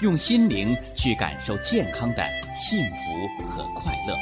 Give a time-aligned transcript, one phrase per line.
[0.00, 2.22] 用心灵去感受健康的
[2.54, 4.16] 幸福和快乐。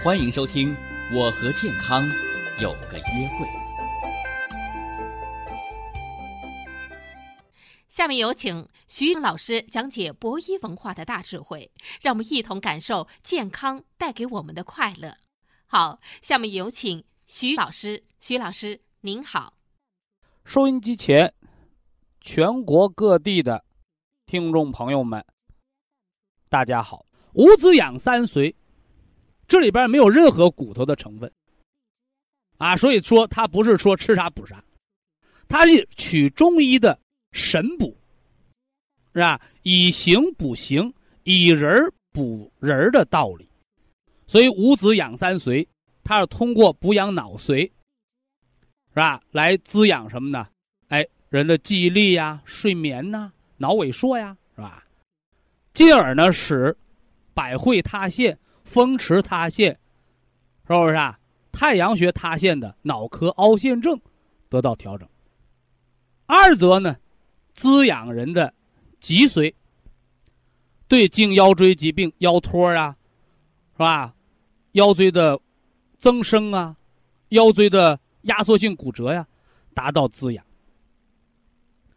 [0.00, 0.72] 欢迎收听
[1.12, 2.08] 《我和健康
[2.60, 3.44] 有个约会》。
[7.88, 15.16] 下面有请徐老师讲解博医文化的大智慧，让我们一同感受健康带给我们的快乐。
[15.66, 18.04] 好，下面有请徐老师。
[18.20, 19.54] 徐老师，您好。
[20.44, 21.34] 收音机前，
[22.20, 23.65] 全国各地的。
[24.26, 25.24] 听众朋友们，
[26.48, 27.06] 大家好！
[27.34, 28.52] 五子养三髓，
[29.46, 31.32] 这里边没有任何骨头的成分
[32.58, 34.64] 啊，所以说它不是说吃啥补啥，
[35.46, 36.98] 它是取中医的
[37.30, 37.96] 神补，
[39.14, 39.40] 是吧？
[39.62, 43.48] 以形补形，以人补人的道理。
[44.26, 45.64] 所以五子养三髓，
[46.02, 47.60] 它是通过补养脑髓，
[48.88, 49.22] 是吧？
[49.30, 50.48] 来滋养什么呢？
[50.88, 53.32] 哎，人的记忆力呀，睡眠呐。
[53.58, 54.84] 脑萎缩呀，是吧？
[55.72, 56.76] 进而呢，使
[57.34, 59.72] 百会塌陷、风池塌陷，
[60.66, 61.18] 是不是啊？
[61.52, 63.98] 太阳穴塌陷的脑壳凹陷症
[64.48, 65.08] 得到调整。
[66.26, 66.96] 二则呢，
[67.54, 68.52] 滋养人的
[69.00, 69.54] 脊髓，
[70.88, 72.96] 对颈腰椎疾病、腰托啊，
[73.72, 74.14] 是吧？
[74.72, 75.40] 腰椎的
[75.98, 76.76] 增生啊，
[77.30, 79.26] 腰椎的压缩性骨折呀，
[79.72, 80.44] 达到滋养。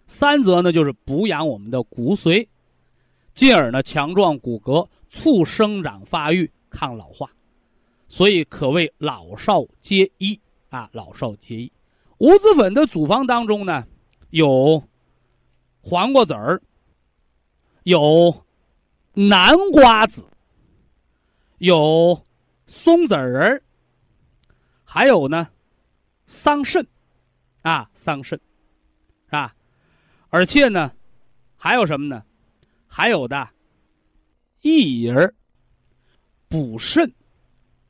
[0.10, 2.48] 三则呢，就是补养我们的骨髓，
[3.36, 7.30] 进而呢强壮骨骼，促生长发育，抗老化，
[8.08, 10.38] 所以可谓老少皆宜
[10.70, 10.90] 啊！
[10.94, 11.72] 老少皆宜。
[12.18, 13.86] 五子粉的组方当中呢，
[14.32, 14.84] 有
[15.80, 16.60] 黄瓜籽儿，
[17.84, 18.46] 有
[19.14, 20.26] 南瓜子，
[21.60, 22.26] 有
[22.66, 23.64] 松子仁儿
[24.84, 25.48] 还有呢
[26.26, 26.84] 桑葚
[27.62, 28.40] 啊，桑葚，
[30.30, 30.92] 而且呢，
[31.58, 32.24] 还有什么呢？
[32.88, 33.48] 还有的
[34.62, 35.34] 薏仁
[36.48, 37.12] 补肾、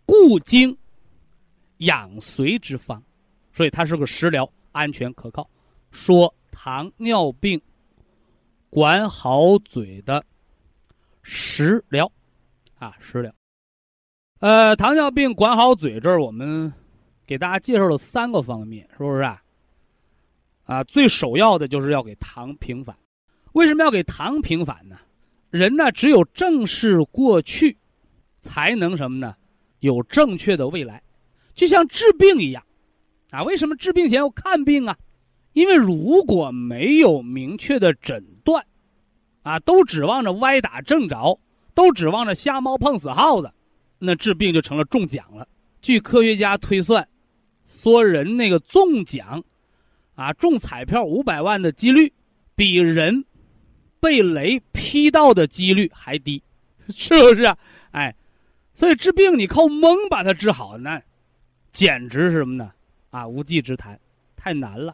[0.05, 0.78] 固精、
[1.78, 3.01] 养髓之方，
[3.53, 5.49] 所以它是个食疗，安全可靠。
[5.91, 7.59] 说糖尿病
[8.69, 10.23] 管好嘴的
[11.23, 12.11] 食疗
[12.78, 13.33] 啊，食疗。
[14.39, 16.72] 呃，糖尿病管好嘴这儿，我们
[17.25, 19.41] 给大家介绍了三个方面，是不是啊？
[20.69, 22.96] 啊，最首要的就是要给糖平反。
[23.53, 24.96] 为什么要给糖平反呢？
[25.50, 27.75] 人呢，只有正视过去，
[28.38, 29.35] 才能什么呢？
[29.79, 31.02] 有正确的未来。
[31.56, 32.63] 就像治病一样，
[33.31, 34.96] 啊，为什么治病前要看病啊？
[35.53, 38.63] 因为如果没有明确的诊断，
[39.41, 41.40] 啊，都指望着歪打正着，
[41.74, 43.52] 都指望着瞎猫碰死耗子，
[43.97, 45.47] 那治病就成了中奖了。
[45.81, 47.09] 据科学家推算，
[47.66, 49.44] 说人那个中奖。
[50.19, 52.12] 啊，中彩票五百万的几率，
[52.53, 53.24] 比人
[54.02, 56.44] 被雷劈到的几率还低，
[56.90, 57.44] 是不是？
[57.44, 57.57] 啊
[57.91, 58.13] 哎，
[58.74, 61.02] 所以治病你靠蒙把它治好，那
[61.72, 62.69] 简直是什么呢？
[63.12, 63.97] 啊，无稽之谈，
[64.35, 64.94] 太难了。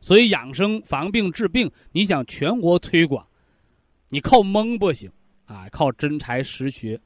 [0.00, 3.26] 所以养生防病治病，你想全国推广，
[4.08, 5.12] 你靠蒙不行
[5.44, 6.98] 啊，靠真才实学，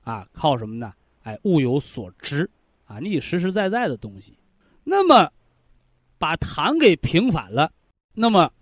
[0.00, 0.94] 啊，靠什么呢？
[1.24, 2.48] 哎，物有所值
[2.86, 4.38] 啊，你得实实在在的东西。
[4.82, 5.30] 那么。
[6.20, 7.72] 把糖给平反了，
[8.12, 8.52] 那么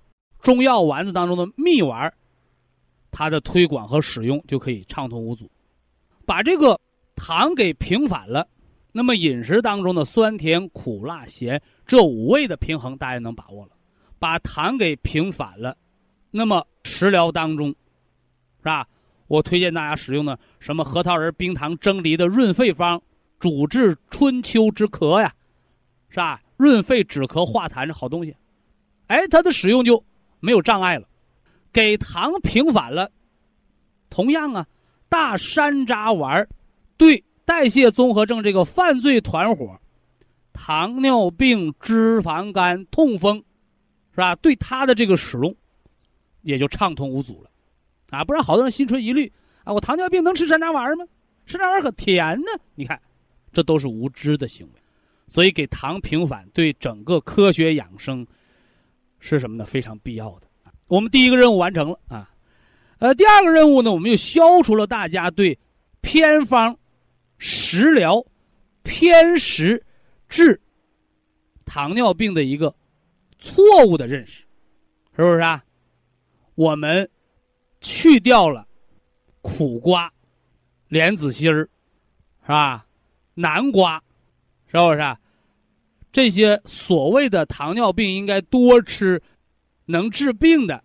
[0.40, 2.10] 中药丸子当中的蜜丸，
[3.10, 5.50] 它的推广和使用就可以畅通无阻。
[6.24, 6.80] 把这个
[7.16, 8.46] 糖给平反了，
[8.92, 13.72] 那么饮食当中的酸甜苦辣咸这五味的平衡大家能把握了。
[14.20, 15.76] 把糖给平反了，
[16.30, 17.70] 那么食疗当中，
[18.58, 18.86] 是吧？
[19.26, 23.02] 我推荐大家使用的什么核桃仁冰糖蒸梨的润肺方，
[23.40, 25.34] 主治春秋之咳呀，
[26.08, 26.40] 是吧？
[26.58, 28.36] 润肺止咳化痰是好东西，
[29.06, 30.04] 哎，它的使用就
[30.40, 31.08] 没有障碍了。
[31.72, 33.10] 给糖平反了，
[34.10, 34.66] 同样啊，
[35.08, 36.46] 大山楂丸
[36.96, 39.78] 对代谢综合症这个犯罪团伙，
[40.52, 43.36] 糖尿病、脂肪肝、痛风，
[44.10, 44.34] 是吧？
[44.36, 45.54] 对它的这个使用
[46.42, 47.50] 也就畅通无阻了，
[48.10, 49.32] 啊，不然好多人心存疑虑
[49.62, 51.04] 啊，我糖尿病能吃山楂丸吗？
[51.46, 53.00] 山楂丸可甜呢，你看，
[53.52, 54.72] 这都是无知的行为。
[55.28, 58.26] 所以给糖平反对整个科学养生
[59.20, 59.64] 是什么呢？
[59.64, 60.46] 非常必要的。
[60.86, 62.30] 我们第一个任务完成了啊，
[62.98, 65.58] 呃，第二个任务呢，我们又消除了大家对
[66.00, 66.78] 偏方、
[67.36, 68.24] 食疗、
[68.82, 69.84] 偏食
[70.28, 70.58] 治
[71.66, 72.74] 糖尿病的一个
[73.38, 74.44] 错误的认识，
[75.14, 75.62] 是不是啊？
[76.54, 77.08] 我们
[77.80, 78.66] 去掉了
[79.42, 80.10] 苦瓜、
[80.88, 81.68] 莲子心儿，
[82.42, 82.86] 是吧？
[83.34, 84.02] 南瓜，
[84.68, 85.16] 是不是？
[86.10, 89.22] 这些所谓的糖尿病应该多吃，
[89.84, 90.82] 能治病的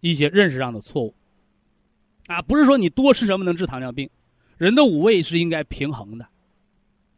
[0.00, 1.14] 一些认识上的错误。
[2.26, 4.08] 啊，不是说你多吃什么能治糖尿病，
[4.56, 6.26] 人的五味是应该平衡的，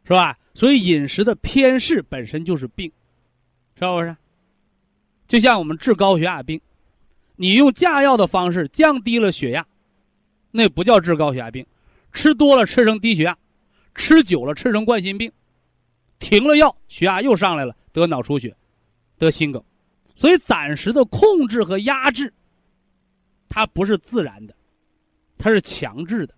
[0.03, 0.37] 是吧？
[0.55, 2.91] 所以饮食的偏嗜本身就是病，
[3.77, 4.15] 是不是？
[5.27, 6.59] 就像我们治高血压病，
[7.35, 9.65] 你用降药的方式降低了血压，
[10.51, 11.65] 那不叫治高血压病，
[12.11, 13.37] 吃多了吃成低血压，
[13.93, 15.31] 吃久了吃成冠心病，
[16.23, 18.55] 停了药血压又上来了，得脑出血，
[19.17, 19.61] 得心梗，
[20.15, 22.33] 所以暂时的控制和压制，
[23.49, 24.55] 它不是自然的。
[25.37, 26.33] 它是强制的，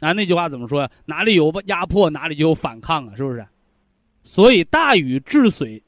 [0.00, 0.90] 啊，那句话怎么说呀？
[1.04, 3.46] 哪里有压迫，哪里就有反抗啊，是不是？
[4.24, 5.80] 所以大禹治水，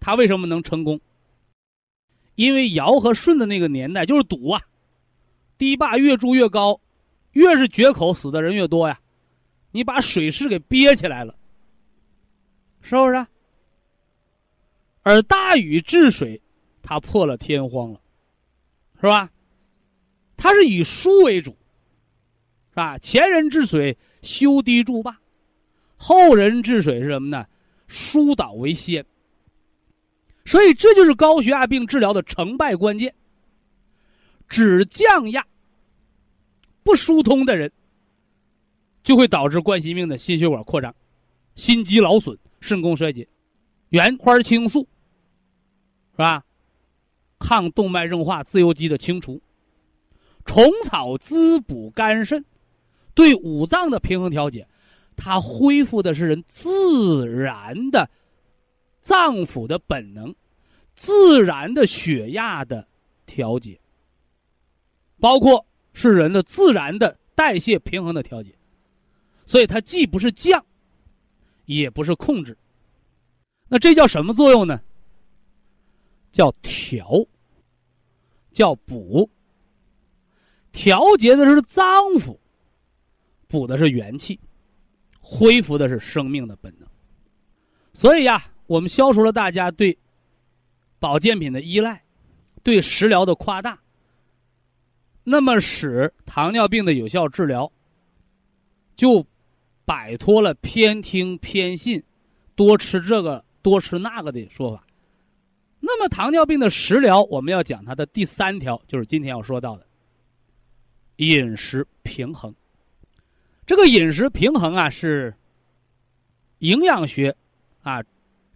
[0.00, 1.00] 他为什么能成功？
[2.34, 4.60] 因为尧和舜的那个年代就是堵啊，
[5.56, 6.80] 堤坝越筑越高，
[7.30, 8.98] 越是决口死的人越多呀，
[9.70, 11.37] 你把水势给憋起来了，
[12.88, 13.26] 是不是？
[15.02, 16.40] 而大禹治水，
[16.82, 18.00] 他破了天荒了，
[18.96, 19.30] 是吧？
[20.38, 21.54] 他是以疏为主。
[22.72, 25.18] 啊，前人治水修堤筑坝，
[25.98, 27.44] 后人治水是什么呢？
[27.88, 29.04] 疏导为先。
[30.46, 33.14] 所以这就是高血压病治疗的成败关键。
[34.48, 35.46] 只降压
[36.82, 37.70] 不疏通的人，
[39.02, 40.94] 就会导致冠心病的心血管扩张、
[41.54, 43.28] 心肌劳损、肾功衰竭。
[43.90, 44.88] 原花青素
[46.12, 46.44] 是吧？
[47.38, 49.40] 抗动脉硬化、自由基的清除，
[50.44, 52.44] 虫草滋补肝肾。
[53.14, 54.68] 对五脏的平衡调节，
[55.16, 58.08] 它恢复的是人自然的
[59.00, 60.34] 脏腑的本能，
[60.94, 62.86] 自然的血压的
[63.26, 63.80] 调节，
[65.18, 68.54] 包括是人的自然的代谢平衡的调节，
[69.46, 70.64] 所以它既不是降，
[71.68, 72.56] 也不是控制，
[73.68, 74.80] 那这叫什么作用呢？
[76.32, 77.06] 叫调，
[78.52, 79.28] 叫补，
[80.72, 81.84] 调节的是脏
[82.14, 82.34] 腑。
[83.48, 84.40] 补的是元气，
[85.20, 86.88] 恢复的是生命的本能。
[87.92, 89.96] 所以呀，我们消除了大家对
[90.98, 92.02] 保健品的依赖，
[92.62, 93.78] 对食疗的夸大，
[95.22, 97.70] 那么使糖尿病的有效治疗
[98.96, 99.22] 就
[99.88, 102.02] 摆脱了偏听偏信、
[102.54, 104.86] 多吃这个多吃那个的说法。
[105.80, 109.86] 那么糖尿病的食疗，我们要讲它的第三条，就是今天要说到的
[111.16, 112.54] 饮食平衡。
[113.64, 115.34] 这个饮食平衡啊，是
[116.58, 117.34] 营养学
[117.80, 118.04] 啊，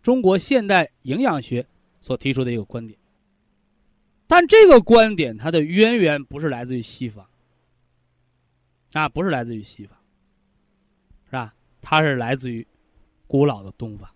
[0.02, 1.66] 中国现代营养学
[2.02, 2.98] 所提出的一个观点。
[4.26, 7.26] 但这个观点它的渊源不是来自于西方
[8.92, 9.96] 啊，不是来自于西方，
[11.32, 11.54] 是吧？
[11.80, 12.66] 它是来自于
[13.26, 14.06] 古老的东方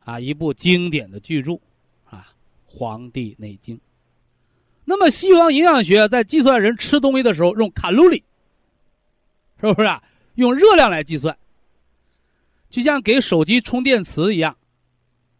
[0.00, 1.52] 啊，一部经典的巨著
[2.04, 2.26] 啊，
[2.66, 3.76] 《黄帝内经》。
[4.84, 8.24] 那么西方营养学在计算人吃东西的时候用卡路里。
[9.60, 10.02] 是不是啊？
[10.34, 11.36] 用热量来计算，
[12.70, 14.56] 就像给手机充电池一样，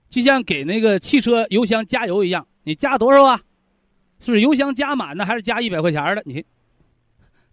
[0.08, 2.46] 就像给那个汽车油箱加油一样。
[2.62, 3.40] 你加多少啊？
[4.20, 6.22] 是油箱加满呢，还是加一百块钱的？
[6.24, 6.44] 你，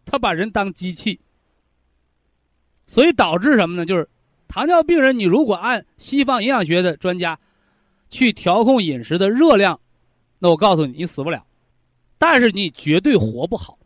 [0.05, 1.19] 他把人当机器，
[2.87, 3.85] 所以导致什么呢？
[3.85, 4.07] 就是
[4.47, 7.39] 糖尿病人，你如果按西方营养学的专家
[8.09, 9.79] 去调控饮食的热量，
[10.39, 11.45] 那我告诉你，你死不了，
[12.17, 13.77] 但是你绝对活不好。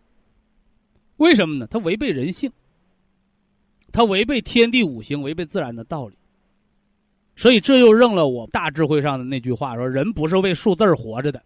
[1.18, 1.68] 为什么呢？
[1.68, 2.52] 它违背人性。
[3.92, 6.16] 它违背天地五行，违背自然的道理，
[7.36, 11.42] 所以这又认了我大智慧上的那句话：说人不是为数字活着的，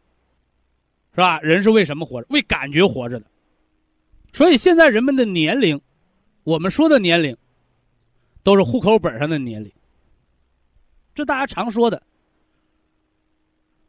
[1.12, 1.39] 是吧？
[1.39, 2.27] 人是为什么活着？
[2.31, 3.25] 为感觉活着的。
[4.33, 5.79] 所以现在人们的年龄，
[6.43, 7.36] 我们说的年龄，
[8.43, 9.71] 都是户口本上的年龄，
[11.15, 12.03] 这大家常说的。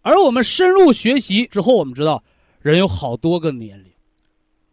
[0.03, 2.23] 而我们深入学习之后，我们知道
[2.61, 3.93] 人有好多个年龄，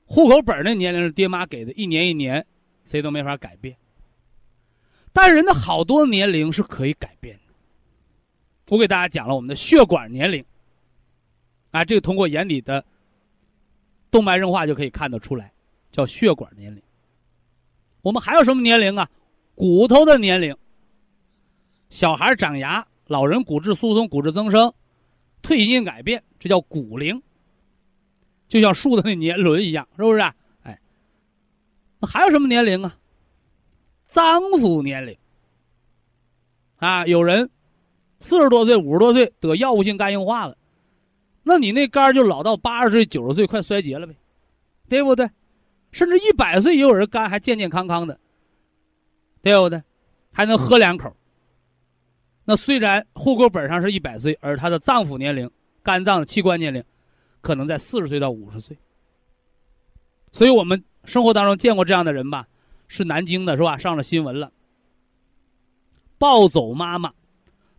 [0.06, 2.46] 户口本那年龄是爹妈给的，一年一年。
[2.84, 3.78] 谁都没法改变，
[5.14, 7.54] 但是人的好多年龄是可以改变的。
[8.68, 10.44] 我给大家讲了我们的血管年龄，
[11.70, 12.84] 啊，这个通过眼底的
[14.10, 15.54] 动脉硬化就可以看得出来，
[15.90, 16.82] 叫血管年龄。
[18.02, 19.10] 我们还有什么年龄啊？
[19.62, 20.58] 骨头的年龄。
[21.92, 24.74] 小孩长牙，老人骨质疏松、骨质增生、
[25.44, 27.22] 退行性改变，这叫骨龄。
[28.48, 30.20] 就像树的那年轮一样，是不是？
[30.64, 30.82] 哎，
[32.00, 32.98] 那还有什么年龄啊？
[34.08, 35.16] 脏腑年龄
[36.78, 37.48] 啊，有人
[38.20, 40.58] 四十多岁、五十多岁得药物性肝硬化了，
[41.44, 44.16] 那你那肝就老到八十岁、九十岁，快衰竭了呗，
[44.90, 45.30] 对不对？
[45.92, 48.20] 甚至一百岁也有人肝还健健康康的，
[49.42, 49.82] 对不对？
[50.32, 51.16] 还能喝两口。
[52.46, 55.50] 那虽然户口本上是一百岁，而他的脏腑年龄、
[55.84, 56.84] 肝脏的器官年龄，
[57.42, 58.78] 可能在四十岁到五十岁。
[60.32, 62.48] 所以我们生活当中见过这样的人吧？
[62.88, 63.78] 是南京的，是吧？
[63.78, 64.52] 上了新闻了。
[66.18, 67.14] 暴走妈妈，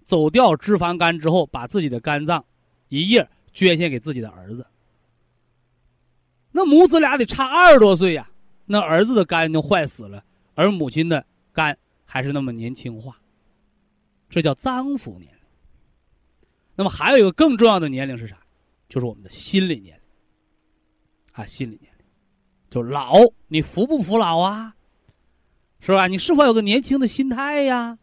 [0.04, 2.45] 走掉脂肪肝之后，把自己的肝脏
[2.88, 4.66] 一夜捐献给自己的儿子。
[6.50, 8.28] 那母子俩得差二十多岁呀，
[8.66, 10.23] 那儿子的肝就坏死了，
[10.54, 13.16] 而母亲的肝还是那么年轻化。
[14.28, 15.40] 这叫脏腑年龄。
[16.75, 18.38] 那么还有一个更重要的年龄是啥？
[18.88, 20.02] 就是我们的心理年龄。
[21.32, 22.04] 啊，心理年龄，
[22.71, 23.14] 就老，
[23.49, 24.75] 你服不服老啊？
[25.80, 26.06] 是吧？
[26.06, 27.99] 你是否有个年轻的心态呀？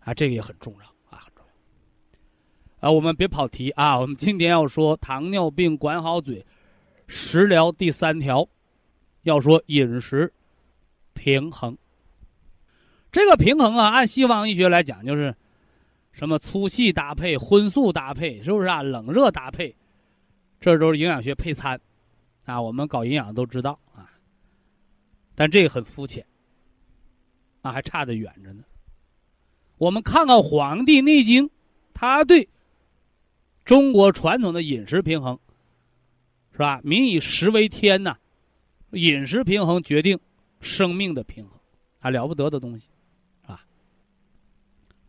[0.00, 2.88] 啊，这个也很重要啊，很重要。
[2.88, 6.44] 啊，我们别跑题啊，我们今天要说糖尿病管好嘴。
[7.06, 8.48] 食疗第三条，
[9.22, 10.32] 要说饮食
[11.12, 11.76] 平衡。
[13.14, 15.32] 这个平衡啊，按西方医学来讲，就是
[16.10, 18.82] 什么粗细搭配、荤素搭配，是不是啊？
[18.82, 19.72] 冷热搭配，
[20.60, 21.80] 这都是营养学配餐
[22.44, 22.60] 啊。
[22.60, 24.10] 我们搞营养都知道啊，
[25.36, 26.26] 但这个很肤浅，
[27.62, 28.64] 那还差得远着呢。
[29.78, 31.46] 我们看看《黄帝内经》，
[31.94, 32.48] 他对
[33.64, 35.38] 中国传统的饮食平衡。
[36.50, 36.80] 是吧？
[36.82, 38.16] 民以食为天呐，
[38.90, 40.18] 饮食平衡决定
[40.60, 41.52] 生命的平衡，
[42.00, 42.88] 啊了不得的东西，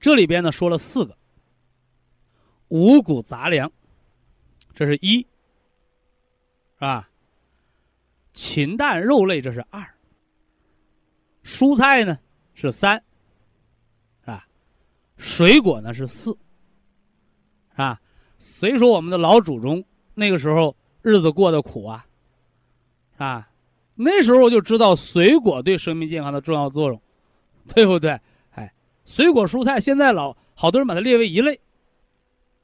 [0.06, 1.18] 这里边呢说了四个
[2.68, 3.72] 五谷杂粮，
[4.76, 5.28] 这是一，是
[6.78, 7.10] 吧？
[8.32, 9.84] 禽蛋肉类这是二，
[11.44, 12.20] 蔬菜呢
[12.54, 13.04] 是三，
[14.22, 14.48] 是吧？
[15.18, 16.38] 水果呢是四，
[17.74, 18.00] 啊。
[18.38, 19.84] 所以说我们的老祖宗
[20.14, 20.76] 那个时候。
[21.02, 22.06] 日子过得苦啊，
[23.18, 23.50] 啊，
[23.96, 27.02] 那时候就知道水果对生命健康的重要作用，
[27.74, 28.20] 对不对？
[29.06, 31.60] 水果蔬菜现在老好多人把它列为一类，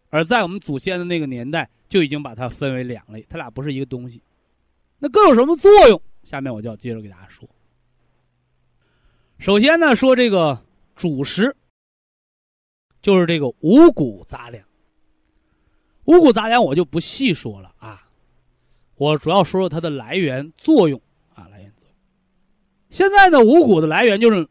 [0.09, 4.21] 而在我们祖先的那个年代就已经把它分为两类，它俩不是一个东西。
[4.99, 6.01] 那各有什么作用？
[6.23, 7.47] 下面我就要接着给大家说。
[9.39, 10.63] 首先呢，说这个
[10.95, 11.55] 主食，
[13.01, 14.63] 就是这个五谷杂粮。
[16.05, 18.07] 五谷杂粮我就不细说了啊。
[18.95, 21.01] 我主要说说它的来源作用
[21.33, 21.95] 啊，来源作用。
[22.89, 24.47] 现在呢，五谷的来源就是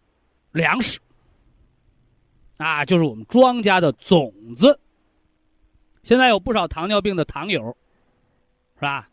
[0.53, 0.99] 粮食
[2.61, 4.79] 啊，就是我们庄家的种子。
[6.03, 7.75] 现在有不少糖尿病的糖友，
[8.75, 9.09] 是吧？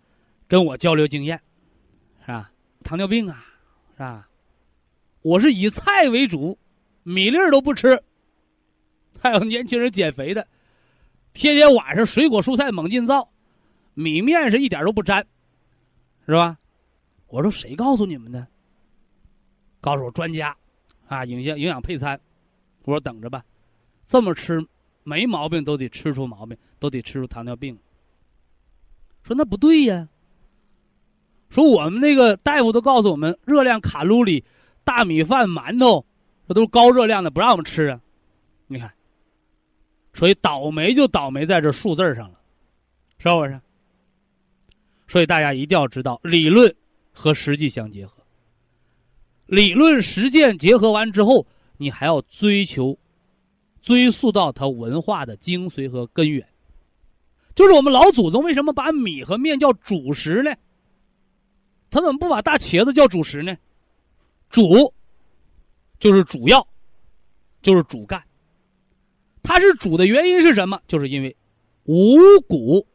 [0.50, 1.39] 跟我交流经验，
[2.25, 2.51] 是吧？
[2.84, 3.46] 糖尿病啊，
[3.94, 4.27] 是吧？
[5.22, 6.60] 我是以菜为主，
[7.04, 8.04] 米粒都不吃。
[9.18, 10.46] 还有年轻人减肥的，
[11.32, 13.30] 天天晚上水果蔬菜猛进造。
[13.94, 15.25] 米面是一点都不沾，
[16.25, 16.58] 是吧？
[17.27, 18.46] 我说谁告诉你们的？
[19.80, 20.54] 告诉我专家，
[21.08, 22.20] 啊，营养营养配餐。
[22.88, 23.44] 我说等着吧，
[24.08, 24.65] 这么吃
[25.03, 27.77] 没毛病都得吃出毛病，都得吃出糖尿病。
[29.24, 30.08] 说那不对呀。
[31.50, 34.44] 说我们那个大夫都告诉我们，热量卡路里，
[34.86, 36.06] 大米饭、馒头，
[36.48, 38.00] 这都是高热量的，不让我们吃啊。
[38.67, 38.89] 你看，
[40.13, 42.39] 所以倒霉就倒霉在这数字上了，
[43.17, 43.60] 是不是？
[45.10, 46.74] 所以大家一定要知道，理论
[47.12, 48.24] 和实际相结合。
[49.46, 51.46] 理论实践结合完之后，
[51.77, 52.98] 你还要追求、
[53.81, 56.48] 追溯到它文化的精髓和根源。
[57.55, 60.55] 就是我们老祖宗为什么把米和面叫主食呢？
[61.89, 63.57] 他怎么不把大茄子叫主食呢？
[64.50, 64.93] 主
[66.00, 66.67] 就是主要，
[67.62, 68.24] 就是主干。
[69.41, 70.79] 它是主的原因是什么？
[70.88, 71.36] 就是因为
[71.86, 72.17] 五
[72.48, 72.86] 谷。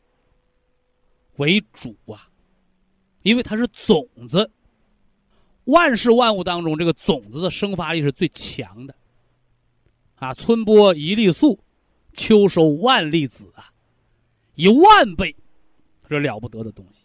[1.37, 2.29] 为主啊，
[3.23, 4.49] 因为它是种子。
[5.65, 8.95] 万事万物当中，这个种子的生发力是最强的。
[10.17, 11.59] 啊，春播一粒粟，
[12.15, 13.73] 秋收万粒子啊，
[14.55, 15.35] 一万倍，
[16.09, 17.05] 这了不得的东西。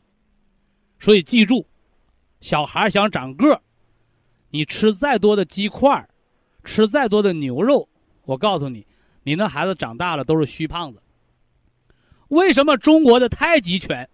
[0.99, 1.65] 所以记住，
[2.41, 3.61] 小孩想长个
[4.49, 6.07] 你吃再多的鸡块
[6.63, 7.87] 吃再多的牛肉，
[8.23, 8.85] 我告诉你，
[9.23, 11.01] 你那孩子长大了都是虚胖子。
[12.29, 14.09] 为什么中国的太极拳？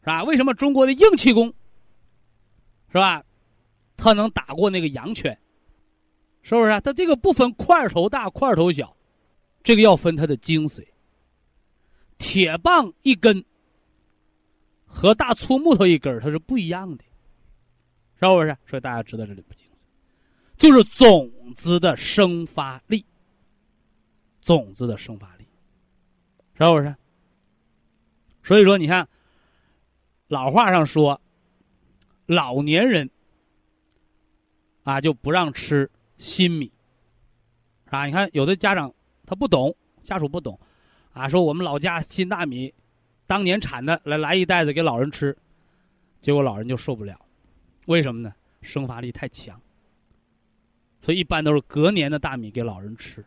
[0.00, 0.24] 是吧？
[0.24, 1.54] 为什么中国的硬气功，
[2.88, 3.24] 是吧？
[4.02, 5.38] 他能打过那个羊拳，
[6.42, 6.80] 是不是？
[6.80, 8.96] 他这个不分块头大块头小，
[9.62, 10.84] 这个要分它的精髓。
[12.18, 13.44] 铁棒一根
[14.84, 17.04] 和大粗木头一根它是不一样的，
[18.18, 18.56] 是不是？
[18.66, 23.04] 所以大家知道这里不精髓，就是种子的生发力，
[24.40, 25.46] 种子的生发力，
[26.54, 26.92] 是不是？
[28.42, 29.08] 所以说，你看，
[30.26, 31.20] 老话上说，
[32.26, 33.08] 老年人
[34.84, 36.70] 啊就不让吃新米，
[37.90, 38.92] 啊，你看有的家长
[39.24, 40.58] 他不懂，家属不懂，
[41.12, 42.72] 啊，说我们老家新大米。
[43.24, 45.34] 当年产的来来一袋子给老人吃，
[46.20, 47.18] 结果老人就受不了，
[47.86, 48.34] 为什么呢？
[48.60, 49.58] 生发力太强。
[51.00, 53.24] 所以一般都是隔年的大米给老人吃，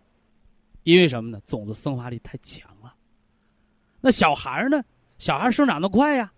[0.83, 1.41] 因为什么呢？
[1.47, 2.93] 种子生发力太强了。
[3.99, 4.83] 那小孩呢？
[5.17, 6.31] 小孩生长的快呀，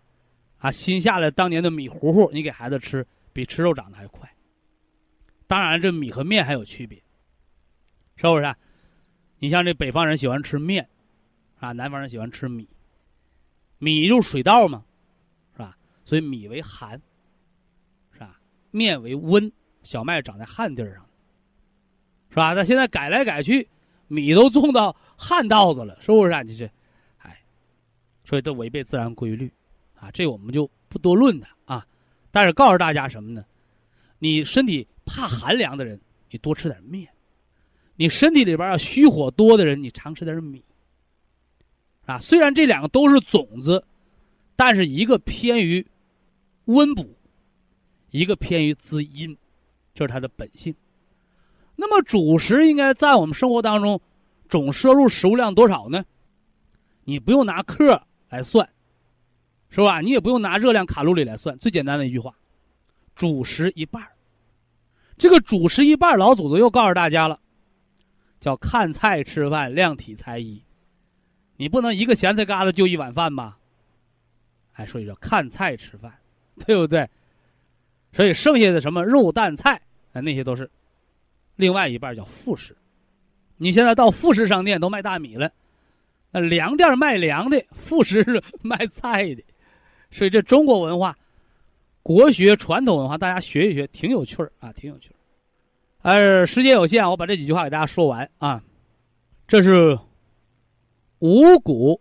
[0.60, 4.32] 啊，新下来当年的米糊糊，你给孩子吃，比吃肉长得还快。
[5.48, 7.02] 当然，这米和面还有区别，
[8.18, 8.56] 是不是？
[9.40, 10.90] 你像这北方人喜欢吃面，
[11.60, 12.68] 啊，南方人喜欢吃米。
[13.80, 14.84] 米就是水稻嘛，
[15.54, 15.78] 是吧？
[16.04, 17.00] 所以米为寒，
[18.12, 18.40] 是吧？
[18.72, 19.52] 面为温，
[19.84, 21.06] 小麦长在旱地上，
[22.30, 22.54] 是吧？
[22.54, 23.70] 那现在改来改去，
[24.08, 26.32] 米都种到旱稻子了，是不是？
[26.34, 26.44] 啊？
[26.44, 26.70] 就是，
[27.20, 27.40] 哎，
[28.26, 29.50] 所以这违背自然规律，
[29.96, 31.88] 啊，这我们就不多论它啊。
[32.32, 33.46] 但是告诉大家什么呢？
[34.20, 36.00] 你身体怕寒凉的人，
[36.30, 37.08] 你多吃点面；
[37.96, 40.64] 你身体里边要虚火多的人，你常吃点米。
[42.06, 43.84] 啊，虽然这两个都是种子，
[44.56, 45.86] 但是一个偏于
[46.66, 47.18] 温补，
[48.12, 49.36] 一个偏于滋阴，
[49.94, 50.76] 这是它的本性。
[51.76, 54.02] 那么主食应该在我们生活当中
[54.50, 56.06] 总摄入食物量多少呢？
[57.04, 58.70] 你不用拿克来算，
[59.70, 60.02] 是吧？
[60.02, 62.36] 你也不用拿热量卡路里来算，最简单的一句话，
[63.16, 64.06] 主食一半
[65.18, 67.40] 这个主食一半老祖宗又告诉大家了，
[68.40, 70.62] 叫看菜吃饭，量体裁衣。
[71.56, 73.58] 你不能一个咸菜疙瘩就一碗饭吧？
[74.74, 76.14] 哎，所以说看菜吃饭，
[76.66, 77.10] 对不对？
[78.14, 79.82] 所以剩下的什么肉蛋菜，
[80.14, 80.70] 哎，那些都是
[81.56, 82.76] 另外一半叫副食。
[83.58, 85.52] 你现在到副食商店都卖大米了，
[86.32, 89.44] 那粮店卖粮的，副食是卖菜的。
[90.12, 91.18] 所以这中国文化、
[92.08, 95.16] 国学、传统文化，大家学一学，挺有趣儿啊，挺有趣儿。
[96.04, 98.64] 呃，时间有限，我把这几句话给大家说完啊。
[99.46, 100.00] 这是。
[101.20, 102.00] 五谷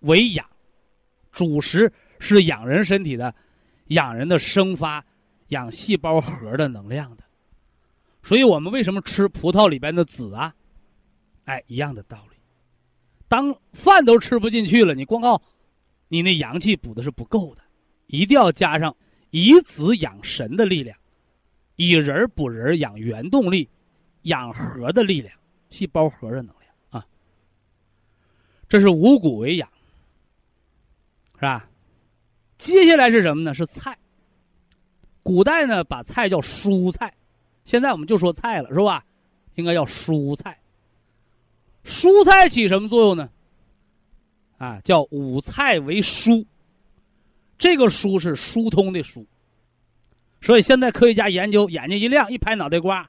[0.00, 0.46] 为养，
[1.30, 3.34] 主食是养人身体的，
[3.86, 5.02] 养人的生发，
[5.48, 7.24] 养细胞核的能量的。
[8.22, 10.54] 所以我们为什么吃葡萄里边的籽啊？
[11.46, 12.36] 哎，一样的道理。
[13.26, 15.40] 当饭都吃不进去了，你光靠
[16.08, 17.61] 你那阳气补的是不够的，
[18.12, 18.94] 一定要加上
[19.30, 20.94] 以子养神的力量，
[21.76, 23.66] 以人补人，养原动力，
[24.24, 25.34] 养核的力量，
[25.70, 27.06] 细胞核的能量啊。
[28.68, 29.66] 这是五谷为养，
[31.36, 31.66] 是吧？
[32.58, 33.54] 接下来是什么呢？
[33.54, 33.96] 是菜。
[35.22, 37.14] 古代呢，把菜叫蔬菜，
[37.64, 39.02] 现在我们就说菜了，是吧？
[39.54, 40.60] 应该叫蔬菜。
[41.82, 43.30] 蔬菜起什么作用呢？
[44.58, 46.44] 啊，叫五菜为蔬。
[47.62, 49.24] 这个疏是疏通的疏。
[50.40, 53.08] 所以现在科学家研究，眼睛一亮，一拍脑袋瓜，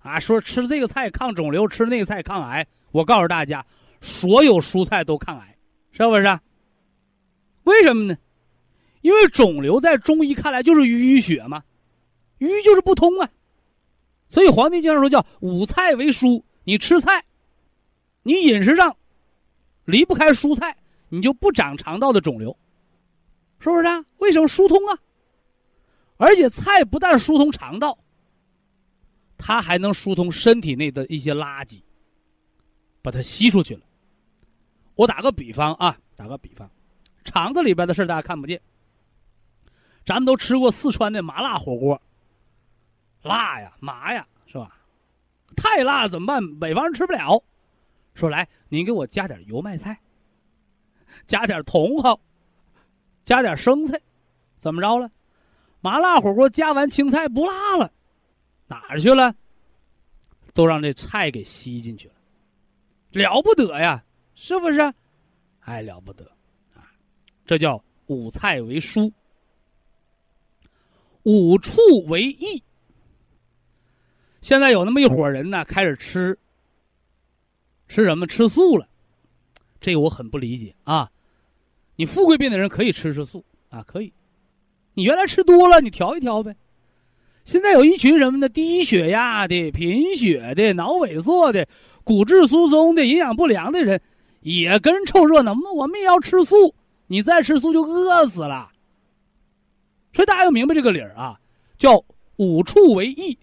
[0.00, 2.66] 啊，说吃这个菜抗肿瘤，吃那个菜抗癌。
[2.90, 3.64] 我告诉大家。
[4.02, 5.56] 所有蔬菜都抗癌，
[5.92, 6.38] 是不是？
[7.62, 8.14] 为什么呢？
[9.00, 11.62] 因为肿瘤在中医看来就是淤血嘛，
[12.40, 13.30] 淤就是不通啊。
[14.28, 17.24] 所以《黄帝经》上说叫五菜为蔬，你吃菜，
[18.22, 18.94] 你饮食上
[19.86, 20.76] 离不开蔬菜，
[21.08, 22.54] 你就不长肠道的肿瘤，
[23.64, 24.04] 是不是啊？
[24.18, 24.98] 为什么疏通啊？
[26.18, 27.98] 而且菜不但疏通肠道，
[29.38, 31.80] 它还能疏通身体内的一些垃圾，
[33.00, 33.80] 把它吸出去了。
[34.96, 36.70] 我打个比方啊，打个比方，
[37.24, 38.60] 肠子里边的事大家看不见。
[40.04, 42.02] 咱们都吃过四川的麻辣火锅，
[43.22, 44.76] 辣呀麻呀，是吧？
[45.56, 46.58] 太辣怎么办？
[46.58, 47.42] 北方人吃不了。
[48.14, 49.98] 说来，您给我加点油麦菜，
[51.26, 52.20] 加点茼蒿，
[53.24, 54.00] 加点生菜，
[54.58, 55.10] 怎么着了？
[55.80, 57.92] 麻辣火锅加完青菜不辣了，
[58.66, 59.34] 哪儿去了？
[60.54, 62.14] 都让这菜给吸进去了，
[63.10, 64.04] 了不得呀！
[64.34, 64.80] 是不是？
[65.60, 66.24] 哎，了不得
[66.74, 66.90] 啊！
[67.44, 69.12] 这叫五菜为蔬，
[71.24, 72.62] 五畜为益。
[74.40, 76.38] 现在有那么一伙人呢，开始吃
[77.88, 78.26] 吃什么？
[78.26, 78.88] 吃素了。
[79.80, 81.10] 这个我很不理解啊！
[81.96, 84.12] 你富贵病的人可以吃吃素啊，可以。
[84.94, 86.54] 你原来吃多了，你调一调呗。
[87.44, 88.48] 现在有一群什么呢？
[88.48, 91.68] 低血压的、贫血的、脑萎缩的、
[92.02, 94.00] 骨质疏松的、营养不良的人。
[94.40, 96.74] 也跟凑热闹，我们也要吃素，
[97.06, 98.70] 你再吃素就饿死了。
[100.12, 101.40] 所以大家要明白这个理儿啊，
[101.78, 102.04] 叫
[102.36, 103.38] 五畜为益。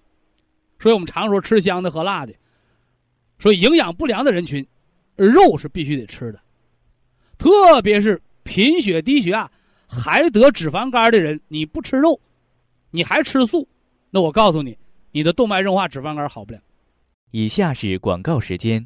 [0.79, 2.33] 所以我们常说吃香的喝辣的，
[3.39, 4.63] 所以营养不良的人群，
[5.15, 6.39] 肉是必须得吃的，
[7.39, 8.21] 特别是
[8.53, 9.49] 贫血低血压
[9.87, 12.19] 还得脂肪肝的人，你不吃肉，
[12.89, 13.65] 你还吃素，
[14.11, 14.77] 那我告诉你，
[15.13, 16.59] 你的动脉硬化、脂肪肝好不了。
[17.31, 18.85] 以下是广告时间。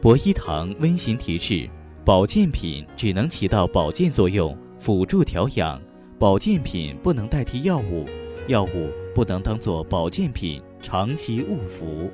[0.00, 1.68] 博一堂温馨提示：
[2.04, 4.56] 保健品只能起到保健作用。
[4.78, 5.82] 辅助调养，
[6.20, 8.06] 保健品不能代替药物，
[8.46, 12.08] 药物不能当做保健品长期误服。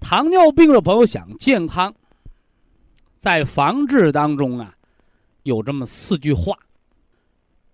[0.00, 1.94] 糖尿病的朋友想健康，
[3.16, 4.74] 在防治当中啊，
[5.44, 6.56] 有这么四句话，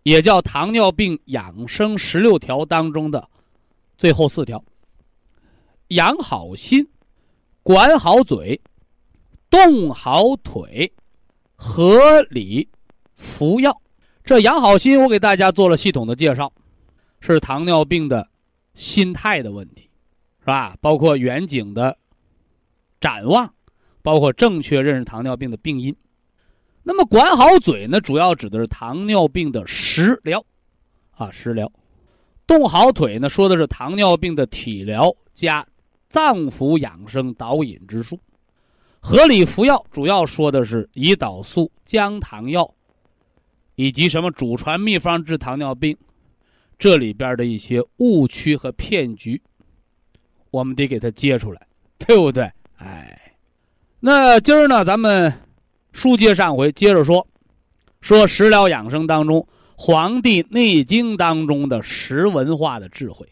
[0.03, 3.27] 也叫糖尿病养生十六条当中的
[3.97, 4.63] 最后四条：
[5.89, 6.87] 养好心，
[7.63, 8.61] 管好嘴。
[9.49, 10.93] 动好腿，
[11.55, 12.69] 合理
[13.15, 13.81] 服药。
[14.25, 16.53] 这养好心，我给大家做了系统的介绍，
[17.21, 18.29] 是糖尿病的
[18.75, 19.89] 心态的问题，
[20.41, 20.77] 是吧？
[20.81, 21.97] 包括远景的
[23.07, 23.55] 展望，
[24.03, 25.95] 包括正确认识糖尿病的病因。
[26.83, 30.45] 那么管好嘴呢，主要指的是糖尿病的食疗，
[31.13, 31.71] 啊，食疗。
[32.49, 35.65] 动好腿呢，说的是糖尿病的体疗加
[36.09, 38.19] 脏腑养生导引之术。
[38.99, 42.69] 合理服药主要说的是胰岛素降糖药，
[43.77, 45.97] 以及什么祖传秘方治糖尿病，
[46.77, 49.41] 这里边的一些误区和骗局，
[50.51, 51.65] 我们得给它揭出来，
[51.99, 52.51] 对不对？
[52.77, 53.33] 哎，
[54.01, 55.33] 那今儿呢，咱们
[55.93, 57.27] 书接上回，接着说，
[58.01, 59.41] 说食疗养生当中，
[59.77, 63.27] 《黄帝内经》当中的食文化的智慧，